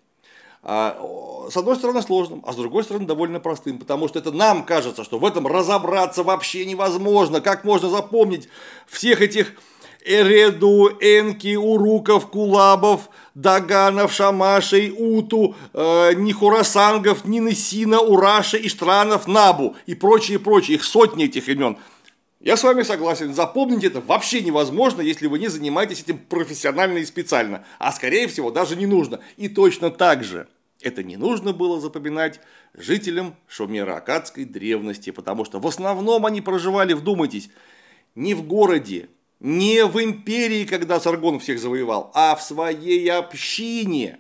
А, 0.63 0.99
с 1.51 1.57
одной 1.57 1.77
стороны 1.77 2.03
сложным, 2.03 2.43
а 2.47 2.53
с 2.53 2.57
другой 2.57 2.83
стороны 2.85 3.07
довольно 3.07 3.41
простым, 3.41 3.79
потому 3.79 4.09
что 4.09 4.19
это 4.19 4.33
нам 4.33 4.65
кажется, 4.65 5.05
что 5.05 5.19
в 5.19 5.25
этом 5.25 5.47
разобраться 5.47 6.23
вообще 6.23 6.65
невозможно. 6.65 7.41
Как 7.41 7.65
можно 7.65 7.89
запомнить 7.91 8.49
всех 8.87 9.21
этих 9.21 9.55
Эреду, 10.05 10.89
Энки, 11.01 11.57
Уруков, 11.57 12.31
Кулабов, 12.31 13.11
Даганов, 13.35 14.13
Шамашей, 14.13 14.95
Уту, 14.97 15.55
э, 15.73 16.15
Нихурасангов, 16.15 17.25
Нинысина, 17.25 18.01
Ураша, 18.01 18.57
Иштранов, 18.57 19.27
Набу 19.27 19.77
и 19.87 19.95
прочие, 19.95 20.39
прочие. 20.39 20.77
Их 20.77 20.85
сотни 20.85 21.27
этих 21.27 21.49
имен. 21.49 21.77
Я 22.41 22.57
с 22.57 22.63
вами 22.63 22.83
согласен, 22.83 23.35
запомнить 23.35 23.85
это 23.85 24.01
вообще 24.01 24.43
невозможно, 24.43 25.01
если 25.01 25.27
вы 25.27 25.41
не 25.41 25.49
занимаетесь 25.49 26.03
этим 26.03 26.19
профессионально 26.19 26.99
и 26.99 27.05
специально. 27.05 27.65
А 27.79 27.91
скорее 27.93 28.29
всего 28.29 28.51
даже 28.51 28.77
не 28.77 28.87
нужно. 28.87 29.21
И 29.37 29.49
точно 29.49 29.91
так 29.91 30.23
же 30.23 30.47
это 30.81 31.03
не 31.03 31.17
нужно 31.17 31.53
было 31.53 31.81
запоминать 31.81 32.41
жителям 32.75 33.35
Шумеро-Акадской 33.49 34.45
древности, 34.45 35.11
потому 35.11 35.45
что 35.45 35.59
в 35.59 35.67
основном 35.67 36.27
они 36.27 36.41
проживали, 36.41 36.93
вдумайтесь, 36.93 37.51
не 38.15 38.35
в 38.35 38.47
городе, 38.47 39.09
не 39.41 39.85
в 39.85 40.03
империи, 40.03 40.65
когда 40.65 41.01
Саргон 41.01 41.39
всех 41.39 41.59
завоевал, 41.59 42.11
а 42.15 42.35
в 42.35 42.43
своей 42.43 43.11
общине. 43.11 44.19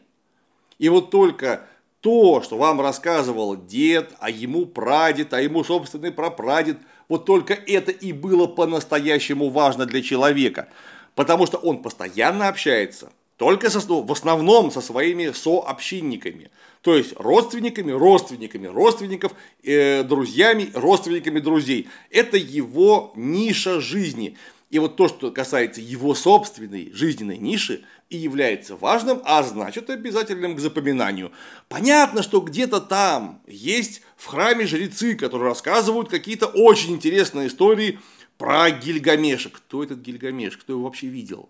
И 0.78 0.88
вот 0.88 1.10
только 1.10 1.66
то, 2.00 2.40
что 2.42 2.56
вам 2.56 2.80
рассказывал 2.80 3.56
дед, 3.56 4.12
а 4.20 4.30
ему 4.30 4.66
прадед, 4.66 5.32
а 5.34 5.40
ему 5.40 5.64
собственный 5.64 6.12
прапрадед, 6.12 6.78
вот 7.08 7.24
только 7.24 7.54
это 7.54 7.90
и 7.90 8.12
было 8.12 8.46
по-настоящему 8.46 9.50
важно 9.50 9.86
для 9.86 10.02
человека. 10.02 10.68
Потому 11.14 11.46
что 11.46 11.58
он 11.58 11.82
постоянно 11.82 12.48
общается, 12.48 13.10
только 13.36 13.70
со, 13.70 13.80
в 13.80 14.12
основном 14.12 14.70
со 14.70 14.80
своими 14.80 15.32
сообщинниками. 15.32 16.50
То 16.82 16.96
есть 16.96 17.14
родственниками, 17.16 17.90
родственниками 17.90 18.66
родственников, 18.68 19.32
э, 19.64 20.04
друзьями, 20.04 20.70
родственниками 20.74 21.40
друзей. 21.40 21.88
Это 22.10 22.36
его 22.36 23.12
ниша 23.16 23.80
жизни. 23.80 24.36
И 24.70 24.78
вот 24.78 24.96
то, 24.96 25.08
что 25.08 25.30
касается 25.30 25.80
его 25.80 26.14
собственной 26.14 26.92
жизненной 26.92 27.38
ниши, 27.38 27.84
и 28.10 28.16
является 28.16 28.76
важным, 28.76 29.20
а 29.24 29.42
значит 29.42 29.90
обязательным 29.90 30.56
к 30.56 30.60
запоминанию. 30.60 31.30
Понятно, 31.68 32.22
что 32.22 32.40
где-то 32.40 32.80
там 32.80 33.42
есть 33.46 34.02
в 34.16 34.26
храме 34.26 34.66
жрецы, 34.66 35.14
которые 35.14 35.48
рассказывают 35.48 36.08
какие-то 36.08 36.46
очень 36.46 36.94
интересные 36.94 37.48
истории 37.48 37.98
про 38.38 38.70
Гильгамеша. 38.70 39.50
Кто 39.50 39.82
этот 39.82 39.98
Гильгамеш? 39.98 40.56
Кто 40.56 40.72
его 40.74 40.84
вообще 40.84 41.08
видел? 41.08 41.48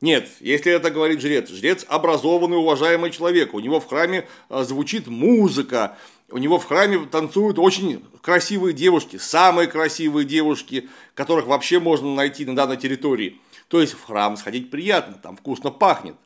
Нет, 0.00 0.28
если 0.40 0.72
это 0.72 0.90
говорит 0.90 1.20
жрец, 1.20 1.48
жрец 1.48 1.86
образованный, 1.88 2.58
уважаемый 2.58 3.10
человек, 3.10 3.54
у 3.54 3.60
него 3.60 3.80
в 3.80 3.86
храме 3.86 4.26
а, 4.48 4.64
звучит 4.64 5.06
музыка, 5.06 5.96
у 6.30 6.38
него 6.38 6.58
в 6.58 6.64
храме 6.64 7.06
танцуют 7.06 7.58
очень 7.58 8.04
красивые 8.22 8.72
девушки, 8.72 9.16
самые 9.16 9.68
красивые 9.68 10.24
девушки, 10.24 10.88
которых 11.14 11.46
вообще 11.46 11.78
можно 11.78 12.14
найти 12.14 12.44
на 12.44 12.56
данной 12.56 12.76
территории. 12.76 13.40
То 13.68 13.80
есть 13.80 13.92
в 13.92 14.02
храм 14.04 14.36
сходить 14.36 14.70
приятно, 14.70 15.14
там 15.14 15.36
вкусно 15.36 15.70
пахнет, 15.70 16.16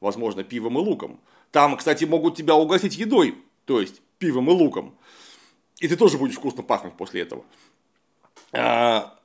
возможно, 0.00 0.44
пивом 0.44 0.78
и 0.78 0.80
луком. 0.80 1.20
Там, 1.50 1.76
кстати, 1.76 2.04
могут 2.04 2.36
тебя 2.36 2.54
угостить 2.54 2.96
едой, 2.96 3.36
то 3.66 3.80
есть 3.80 4.00
пивом 4.18 4.48
и 4.50 4.52
луком. 4.52 4.94
И 5.80 5.88
ты 5.88 5.96
тоже 5.96 6.18
будешь 6.18 6.36
вкусно 6.36 6.62
пахнуть 6.62 6.94
после 6.94 7.22
этого. 7.22 7.44
А, 8.52 9.18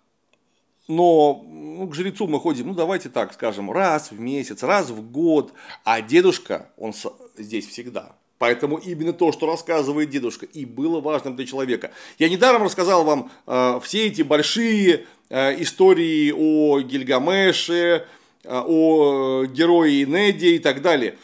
но 0.88 1.44
ну, 1.46 1.88
к 1.88 1.96
жрецу 1.96 2.28
мы 2.28 2.40
ходим, 2.40 2.68
ну 2.68 2.74
давайте 2.74 3.10
так 3.10 3.34
скажем, 3.34 3.72
раз 3.72 4.12
в 4.12 4.20
месяц, 4.20 4.64
раз 4.64 4.90
в 4.90 5.12
год, 5.12 5.54
а 5.84 6.02
дедушка, 6.02 6.72
он 6.78 6.94
здесь 7.38 7.68
всегда. 7.68 8.16
Поэтому 8.38 8.78
именно 8.78 9.14
то, 9.14 9.32
что 9.32 9.48
рассказывает 9.48 10.10
дедушка, 10.10 10.46
и 10.46 10.66
было 10.66 11.02
важным 11.02 11.36
для 11.36 11.46
человека. 11.46 11.92
Я 12.20 12.30
недаром 12.30 12.64
рассказал 12.64 13.04
вам 13.04 13.32
э, 13.48 13.80
все 13.84 14.08
эти 14.08 14.22
большие 14.22 15.06
э, 15.30 15.62
истории 15.62 16.32
о 16.32 16.80
Гильгамеше, 16.82 18.06
э, 18.44 18.50
о 18.50 19.46
герое 19.46 20.04
Инеде 20.04 20.56
и 20.56 20.60
так 20.60 20.84
далее. 20.84 21.18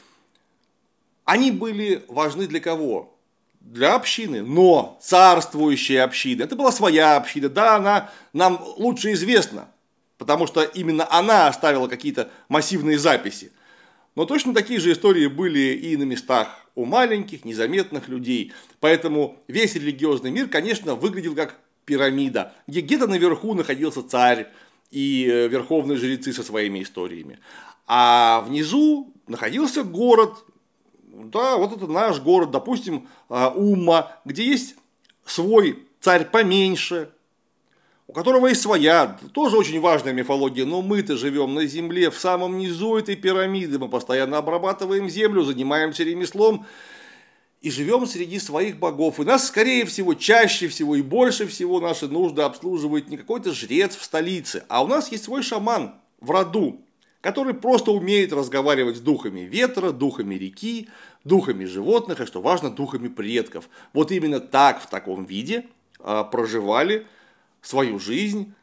Они 1.24 1.52
были 1.52 2.04
важны 2.08 2.48
для 2.48 2.60
кого? 2.60 3.16
Для 3.60 3.96
общины, 3.96 4.42
но 4.42 4.98
царствующая 5.02 6.04
община, 6.04 6.44
это 6.44 6.56
была 6.56 6.72
своя 6.72 7.16
община, 7.16 7.48
да, 7.48 7.78
она 7.78 8.12
нам 8.34 8.62
лучше 8.76 9.14
известна, 9.14 9.70
потому 10.18 10.48
что 10.48 10.64
именно 10.64 11.08
она 11.10 11.48
оставила 11.48 11.88
какие-то 11.88 12.30
массивные 12.50 12.98
записи. 12.98 13.54
Но 14.16 14.26
точно 14.26 14.54
такие 14.54 14.80
же 14.80 14.92
истории 14.92 15.28
были 15.28 15.74
и 15.74 15.98
на 15.98 16.04
местах 16.04 16.60
у 16.76 16.86
маленьких, 16.86 17.46
незаметных 17.46 18.08
людей. 18.10 18.54
Поэтому 18.80 19.40
весь 19.48 19.76
религиозный 19.76 20.32
мир, 20.32 20.48
конечно, 20.48 20.96
выглядел 20.96 21.36
как 21.36 21.60
пирамида, 21.86 22.54
где 22.68 22.82
где-то 22.82 23.08
наверху 23.08 23.54
находился 23.54 24.08
царь 24.08 24.48
и 24.92 25.28
э, 25.30 25.48
верховные 25.48 25.98
жрецы 25.98 26.32
со 26.34 26.44
своими 26.44 26.84
историями. 26.84 27.40
А 27.88 28.42
внизу 28.48 29.14
находился 29.28 29.84
город, 29.84 30.46
да, 31.04 31.58
вот 31.58 31.76
это 31.76 31.88
наш 31.88 32.20
город, 32.22 32.52
допустим, 32.52 33.08
а, 33.30 33.50
Ума, 33.50 34.20
где 34.26 34.46
есть 34.46 34.76
свой 35.26 35.88
царь 36.00 36.26
поменьше, 36.26 37.13
у 38.08 38.14
которого 38.14 38.48
есть 38.48 38.62
своя, 38.62 39.18
тоже 39.34 39.58
очень 39.58 39.80
важная 39.80 40.14
мифология, 40.14 40.66
но 40.66 40.82
мы-то 40.82 41.16
живем 41.16 41.54
на 41.54 41.66
земле, 41.66 42.10
в 42.10 42.18
самом 42.18 42.58
низу 42.58 42.98
этой 42.98 43.16
пирамиды, 43.16 43.80
мы 43.80 43.88
постоянно 43.88 44.38
обрабатываем 44.38 45.10
землю, 45.10 45.44
занимаемся 45.44 46.04
ремеслом 46.04 46.66
и 47.62 47.72
живем 47.72 48.06
среди 48.06 48.40
своих 48.40 48.78
богов. 48.78 49.20
И 49.20 49.24
нас, 49.24 49.48
скорее 49.48 49.86
всего, 49.86 50.16
чаще 50.16 50.68
всего 50.68 50.96
и 50.98 51.02
больше 51.02 51.48
всего 51.48 51.80
наши 51.80 52.08
нужды 52.08 52.42
обслуживает 52.42 53.10
не 53.10 53.16
какой-то 53.16 53.54
жрец 53.54 53.96
в 53.96 54.04
столице, 54.04 54.66
а 54.68 54.84
у 54.84 54.88
нас 54.88 55.10
есть 55.12 55.24
свой 55.24 55.42
шаман 55.42 55.96
в 56.20 56.30
роду, 56.30 56.82
который 57.22 57.54
просто 57.54 57.92
умеет 57.92 58.34
разговаривать 58.34 58.98
с 58.98 59.00
духами 59.00 59.42
ветра, 59.42 59.92
духами 59.92 60.36
реки, 60.36 60.90
духами 61.24 61.64
животных, 61.64 62.20
и, 62.20 62.26
что 62.26 62.42
важно, 62.42 62.70
духами 62.70 63.08
предков. 63.08 63.70
Вот 63.94 64.12
именно 64.12 64.42
так, 64.42 64.82
в 64.82 64.90
таком 64.90 65.24
виде 65.24 65.68
а, 66.00 66.26
проживали 66.26 67.08
свою 67.64 67.98
жизнь, 67.98 68.54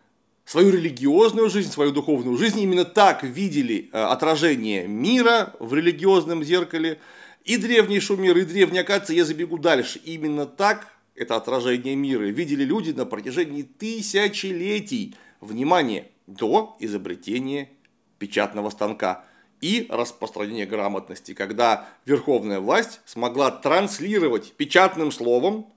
свою 0.44 0.70
религиозную 0.70 1.50
жизнь, 1.50 1.72
свою 1.72 1.90
духовную 1.90 2.36
жизнь. 2.36 2.60
Именно 2.60 2.84
так 2.84 3.24
видели 3.24 3.90
э, 3.92 3.98
отражение 3.98 4.86
мира 4.86 5.54
в 5.58 5.74
религиозном 5.74 6.44
зеркале. 6.44 7.00
И 7.44 7.56
древний 7.56 7.98
Шумер, 7.98 8.36
и 8.36 8.44
древний 8.44 8.78
Акация, 8.78 9.16
я 9.16 9.24
забегу 9.24 9.58
дальше. 9.58 10.00
Именно 10.04 10.46
так 10.46 10.86
это 11.16 11.36
отражение 11.36 11.96
мира 11.96 12.24
видели 12.24 12.64
люди 12.64 12.92
на 12.92 13.06
протяжении 13.06 13.62
тысячелетий. 13.62 15.16
Внимание, 15.40 16.10
до 16.26 16.76
изобретения 16.78 17.70
печатного 18.18 18.70
станка 18.70 19.24
и 19.60 19.86
распространения 19.88 20.66
грамотности, 20.66 21.34
когда 21.34 21.88
верховная 22.04 22.60
власть 22.60 23.00
смогла 23.04 23.50
транслировать 23.50 24.52
печатным 24.52 25.10
словом 25.10 25.72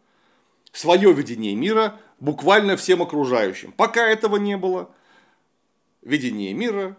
свое 0.74 1.14
видение 1.14 1.56
мира 1.56 2.00
буквально 2.20 2.76
всем 2.76 3.02
окружающим. 3.02 3.72
Пока 3.72 4.06
этого 4.10 4.36
не 4.36 4.58
было, 4.58 4.90
видение 6.02 6.54
мира 6.54 6.98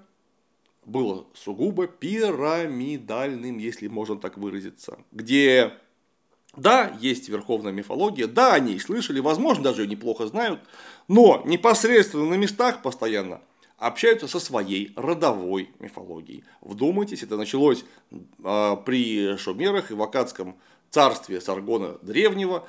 было 0.86 1.26
сугубо 1.34 1.86
пирамидальным, 1.86 3.58
если 3.58 3.88
можно 3.88 4.16
так 4.16 4.38
выразиться, 4.38 4.98
где, 5.12 5.74
да, 6.56 6.96
есть 7.00 7.28
верховная 7.28 7.72
мифология, 7.72 8.26
да, 8.26 8.54
они 8.54 8.74
и 8.74 8.78
слышали, 8.78 9.20
возможно, 9.20 9.64
даже 9.64 9.82
ее 9.82 9.88
неплохо 9.88 10.26
знают, 10.26 10.60
но 11.08 11.42
непосредственно 11.44 12.26
на 12.26 12.34
местах 12.34 12.80
постоянно 12.82 13.40
общаются 13.78 14.28
со 14.28 14.38
своей 14.38 14.92
родовой 14.94 15.70
мифологией. 15.80 16.44
Вдумайтесь, 16.60 17.22
это 17.22 17.36
началось 17.36 17.84
э, 18.12 18.76
при 18.86 19.36
шумерах 19.36 19.90
и 19.90 19.94
в 19.94 20.02
Акадском 20.02 20.56
царстве 20.90 21.40
Саргона 21.40 21.98
Древнего, 22.02 22.68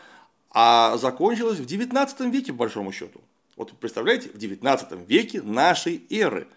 а 0.57 0.95
закончилось 0.95 1.59
в 1.59 1.65
19 1.65 2.21
веке, 2.33 2.53
по 2.53 2.59
большому 2.59 2.93
счету. 2.93 3.19
Вот 3.57 3.73
представляете, 3.73 4.29
в 4.29 4.37
19 4.37 5.05
веке 5.05 5.41
нашей 5.41 6.01
эры. 6.09 6.47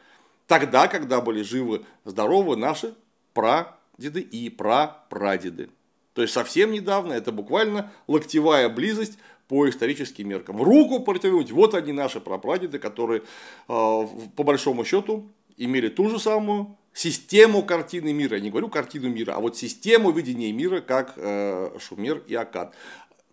Тогда, 0.47 0.87
когда 0.87 1.21
были 1.21 1.43
живы, 1.43 1.85
здоровы 2.05 2.57
наши 2.57 2.95
прадеды 3.35 4.21
и 4.21 4.51
прапрадеды. 4.51 5.71
То 6.15 6.23
есть 6.23 6.33
совсем 6.33 6.71
недавно, 6.71 7.13
это 7.13 7.33
буквально 7.33 7.91
локтевая 8.07 8.69
близость 8.69 9.19
по 9.49 9.69
историческим 9.69 10.29
меркам. 10.29 10.63
Руку 10.63 11.01
протянуть, 11.01 11.51
вот 11.51 11.75
они 11.75 11.93
наши 11.93 12.21
прапрадеды, 12.21 12.79
которые 12.79 13.25
по 13.67 14.07
большому 14.37 14.85
счету 14.85 15.29
имели 15.57 15.89
ту 15.89 16.09
же 16.09 16.21
самую 16.21 16.77
систему 16.93 17.65
картины 17.65 18.13
мира. 18.13 18.37
Я 18.37 18.43
не 18.43 18.51
говорю 18.51 18.69
картину 18.69 19.09
мира, 19.09 19.33
а 19.33 19.41
вот 19.41 19.57
систему 19.57 20.13
видения 20.13 20.53
мира, 20.53 20.81
как 20.81 21.15
э, 21.17 21.77
Шумер 21.81 22.23
и 22.27 22.35
Акад 22.35 22.75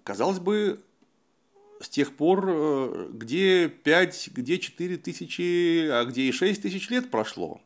казалось 0.05 0.39
бы, 0.39 0.79
с 1.81 1.89
тех 1.89 2.15
пор, 2.15 2.45
э, 2.47 3.09
где 3.11 3.67
5, 3.67 4.29
где 4.33 4.57
4 4.57 4.97
тысячи, 4.97 5.89
а 5.89 6.05
где 6.05 6.21
и 6.21 6.31
6 6.31 6.61
тысяч 6.61 6.89
лет 6.89 7.11
прошло. 7.11 7.59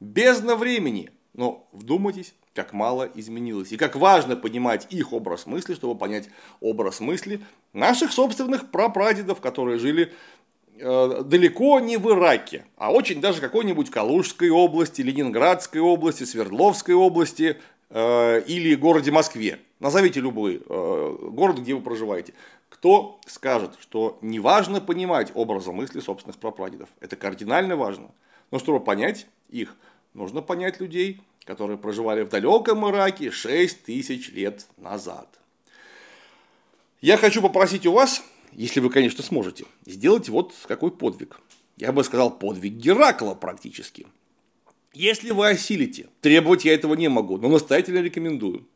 Бездна 0.00 0.56
времени. 0.56 1.10
Но 1.34 1.68
вдумайтесь, 1.72 2.34
как 2.54 2.72
мало 2.72 3.08
изменилось. 3.14 3.70
И 3.70 3.76
как 3.76 3.94
важно 3.94 4.34
понимать 4.36 4.86
их 4.90 5.12
образ 5.12 5.46
мысли, 5.46 5.74
чтобы 5.74 5.96
понять 5.98 6.30
образ 6.60 7.00
мысли 7.00 7.42
наших 7.74 8.10
собственных 8.10 8.70
прапрадедов, 8.70 9.42
которые 9.42 9.78
жили 9.78 10.14
э, 10.78 11.22
далеко 11.24 11.78
не 11.80 11.98
в 11.98 12.10
Ираке, 12.10 12.64
а 12.76 12.90
очень 12.90 13.20
даже 13.20 13.42
какой-нибудь 13.42 13.90
Калужской 13.90 14.48
области, 14.48 15.02
Ленинградской 15.02 15.82
области, 15.82 16.24
Свердловской 16.24 16.94
области 16.94 17.60
или 17.90 18.74
городе 18.74 19.10
Москве. 19.10 19.60
Назовите 19.78 20.20
любой 20.20 20.62
э, 20.66 21.16
город, 21.30 21.58
где 21.58 21.74
вы 21.74 21.82
проживаете. 21.82 22.32
Кто 22.68 23.20
скажет, 23.26 23.72
что 23.80 24.18
не 24.22 24.40
важно 24.40 24.80
понимать 24.80 25.30
образы 25.34 25.70
мысли 25.70 26.00
собственных 26.00 26.38
прапрадедов? 26.38 26.88
Это 27.00 27.16
кардинально 27.16 27.76
важно. 27.76 28.10
Но 28.50 28.58
чтобы 28.58 28.80
понять 28.80 29.26
их, 29.50 29.76
нужно 30.14 30.40
понять 30.40 30.80
людей, 30.80 31.20
которые 31.44 31.78
проживали 31.78 32.22
в 32.22 32.28
далеком 32.28 32.88
Ираке 32.90 33.30
6 33.30 33.84
тысяч 33.84 34.30
лет 34.30 34.66
назад. 34.78 35.28
Я 37.00 37.18
хочу 37.18 37.42
попросить 37.42 37.86
у 37.86 37.92
вас, 37.92 38.22
если 38.52 38.80
вы, 38.80 38.90
конечно, 38.90 39.22
сможете, 39.22 39.66
сделать 39.84 40.28
вот 40.28 40.54
какой 40.66 40.90
подвиг. 40.90 41.40
Я 41.76 41.92
бы 41.92 42.02
сказал, 42.02 42.30
подвиг 42.30 42.72
Геракла 42.72 43.34
практически. 43.34 44.06
Если 44.98 45.30
вы 45.30 45.50
осилите, 45.50 46.08
требовать 46.22 46.64
я 46.64 46.72
этого 46.72 46.94
не 46.94 47.08
могу, 47.08 47.36
но 47.36 47.48
настоятельно 47.50 47.98
рекомендую. 47.98 48.66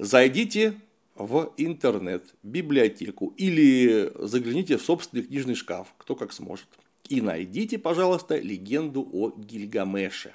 Зайдите 0.00 0.74
в 1.14 1.52
интернет, 1.58 2.24
библиотеку 2.42 3.32
или 3.36 4.10
загляните 4.18 4.78
в 4.78 4.82
собственный 4.82 5.22
книжный 5.22 5.54
шкаф, 5.54 5.94
кто 5.96 6.16
как 6.16 6.32
сможет. 6.32 6.66
И 7.08 7.20
найдите, 7.20 7.78
пожалуйста, 7.78 8.36
легенду 8.36 9.08
о 9.12 9.30
Гильгамеше. 9.30 10.34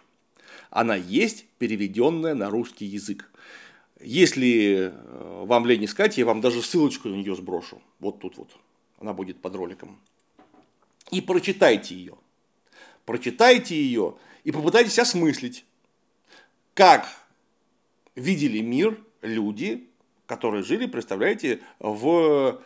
Она 0.69 0.95
есть 0.95 1.47
переведенная 1.57 2.33
на 2.33 2.49
русский 2.49 2.85
язык. 2.85 3.29
Если 3.99 4.93
э, 4.93 5.43
вам 5.45 5.65
лень 5.65 5.83
искать, 5.83 6.17
я 6.17 6.25
вам 6.25 6.39
даже 6.39 6.61
ссылочку 6.61 7.09
на 7.09 7.15
нее 7.15 7.35
сброшу. 7.35 7.81
Вот 7.99 8.21
тут 8.21 8.37
вот. 8.37 8.51
Она 8.99 9.11
будет 9.11 9.41
под 9.41 9.53
роликом. 9.55 9.99
И 11.11 11.19
прочитайте 11.19 11.93
ее. 11.93 12.13
Прочитайте 13.05 13.75
ее 13.75 14.15
и 14.45 14.51
попытайтесь 14.51 14.97
осмыслить, 14.99 15.65
как 16.73 17.07
видели 18.15 18.61
мир 18.61 18.97
люди, 19.21 19.89
которые 20.27 20.63
жили, 20.63 20.85
представляете, 20.85 21.59
в 21.79 22.61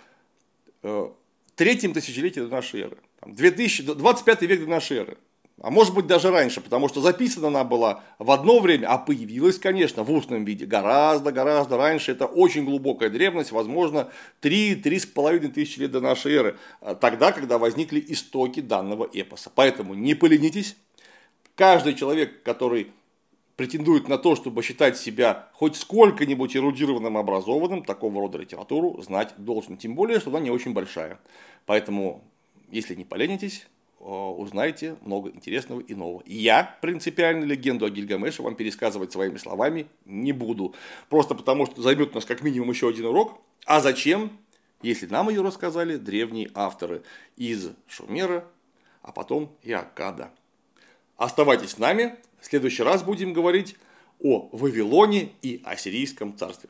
э, 0.83 1.09
третьем 1.55 1.93
тысячелетии 1.93 2.41
до 2.41 2.49
нашей 2.49 2.81
эры. 2.81 2.97
2000, 3.25 3.95
25 3.95 4.41
век 4.43 4.61
до 4.61 4.67
нашей 4.67 4.97
эры. 4.97 5.17
А 5.61 5.71
может 5.71 5.93
быть 5.93 6.07
даже 6.07 6.31
раньше, 6.31 6.61
потому 6.61 6.87
что 6.87 7.01
записана 7.01 7.47
она 7.47 7.63
была 7.65 8.03
в 8.17 8.31
одно 8.31 8.59
время, 8.59 8.87
а 8.87 8.97
появилась, 8.97 9.59
конечно, 9.59 10.03
в 10.03 10.11
устном 10.11 10.45
виде 10.45 10.65
гораздо-гораздо 10.65 11.75
раньше. 11.75 12.13
Это 12.13 12.27
очень 12.27 12.63
глубокая 12.63 13.09
древность, 13.09 13.51
возможно, 13.51 14.09
3-3,5 14.41 15.49
тысячи 15.49 15.79
лет 15.79 15.91
до 15.91 15.99
нашей 15.99 16.33
эры. 16.33 16.57
Тогда, 17.01 17.33
когда 17.33 17.57
возникли 17.57 18.03
истоки 18.07 18.61
данного 18.61 19.09
эпоса. 19.11 19.51
Поэтому 19.53 19.93
не 19.95 20.13
поленитесь. 20.13 20.77
Каждый 21.59 21.93
человек, 21.93 22.41
который 22.43 22.93
претендует 23.57 24.07
на 24.07 24.17
то, 24.17 24.37
чтобы 24.37 24.63
считать 24.63 24.97
себя 24.97 25.49
хоть 25.51 25.75
сколько-нибудь 25.75 26.55
эрудированным, 26.55 27.17
образованным, 27.17 27.83
такого 27.83 28.21
рода 28.21 28.37
литературу 28.37 29.01
знать 29.01 29.33
должен. 29.35 29.75
Тем 29.75 29.93
более, 29.93 30.21
что 30.21 30.29
она 30.29 30.39
не 30.39 30.51
очень 30.51 30.71
большая. 30.71 31.19
Поэтому, 31.65 32.23
если 32.71 32.95
не 32.95 33.03
поленитесь, 33.03 33.67
узнаете 33.99 34.95
много 35.01 35.31
интересного 35.31 35.81
и 35.81 35.93
нового. 35.93 36.23
Я 36.25 36.77
принципиально 36.81 37.43
легенду 37.43 37.83
о 37.85 37.89
Гильгамеше 37.89 38.41
вам 38.41 38.55
пересказывать 38.55 39.11
своими 39.11 39.35
словами 39.35 39.87
не 40.05 40.31
буду. 40.31 40.73
Просто 41.09 41.35
потому, 41.35 41.65
что 41.65 41.81
займет 41.81 42.11
у 42.11 42.15
нас 42.15 42.23
как 42.23 42.41
минимум 42.41 42.69
еще 42.69 42.87
один 42.87 43.07
урок. 43.07 43.37
А 43.65 43.81
зачем? 43.81 44.31
Если 44.81 45.07
нам 45.07 45.27
ее 45.27 45.41
рассказали 45.41 45.97
древние 45.97 46.51
авторы 46.53 47.03
из 47.35 47.71
Шумера, 47.85 48.45
а 49.01 49.11
потом 49.11 49.51
и 49.61 49.73
Акада. 49.73 50.31
Оставайтесь 51.19 51.71
с 51.71 51.77
нами. 51.77 52.15
В 52.39 52.45
следующий 52.45 52.81
раз 52.81 53.03
будем 53.03 53.33
говорить 53.33 53.75
о 54.23 54.47
Вавилоне 54.53 55.33
и 55.41 55.61
Ассирийском 55.65 56.35
царстве. 56.37 56.69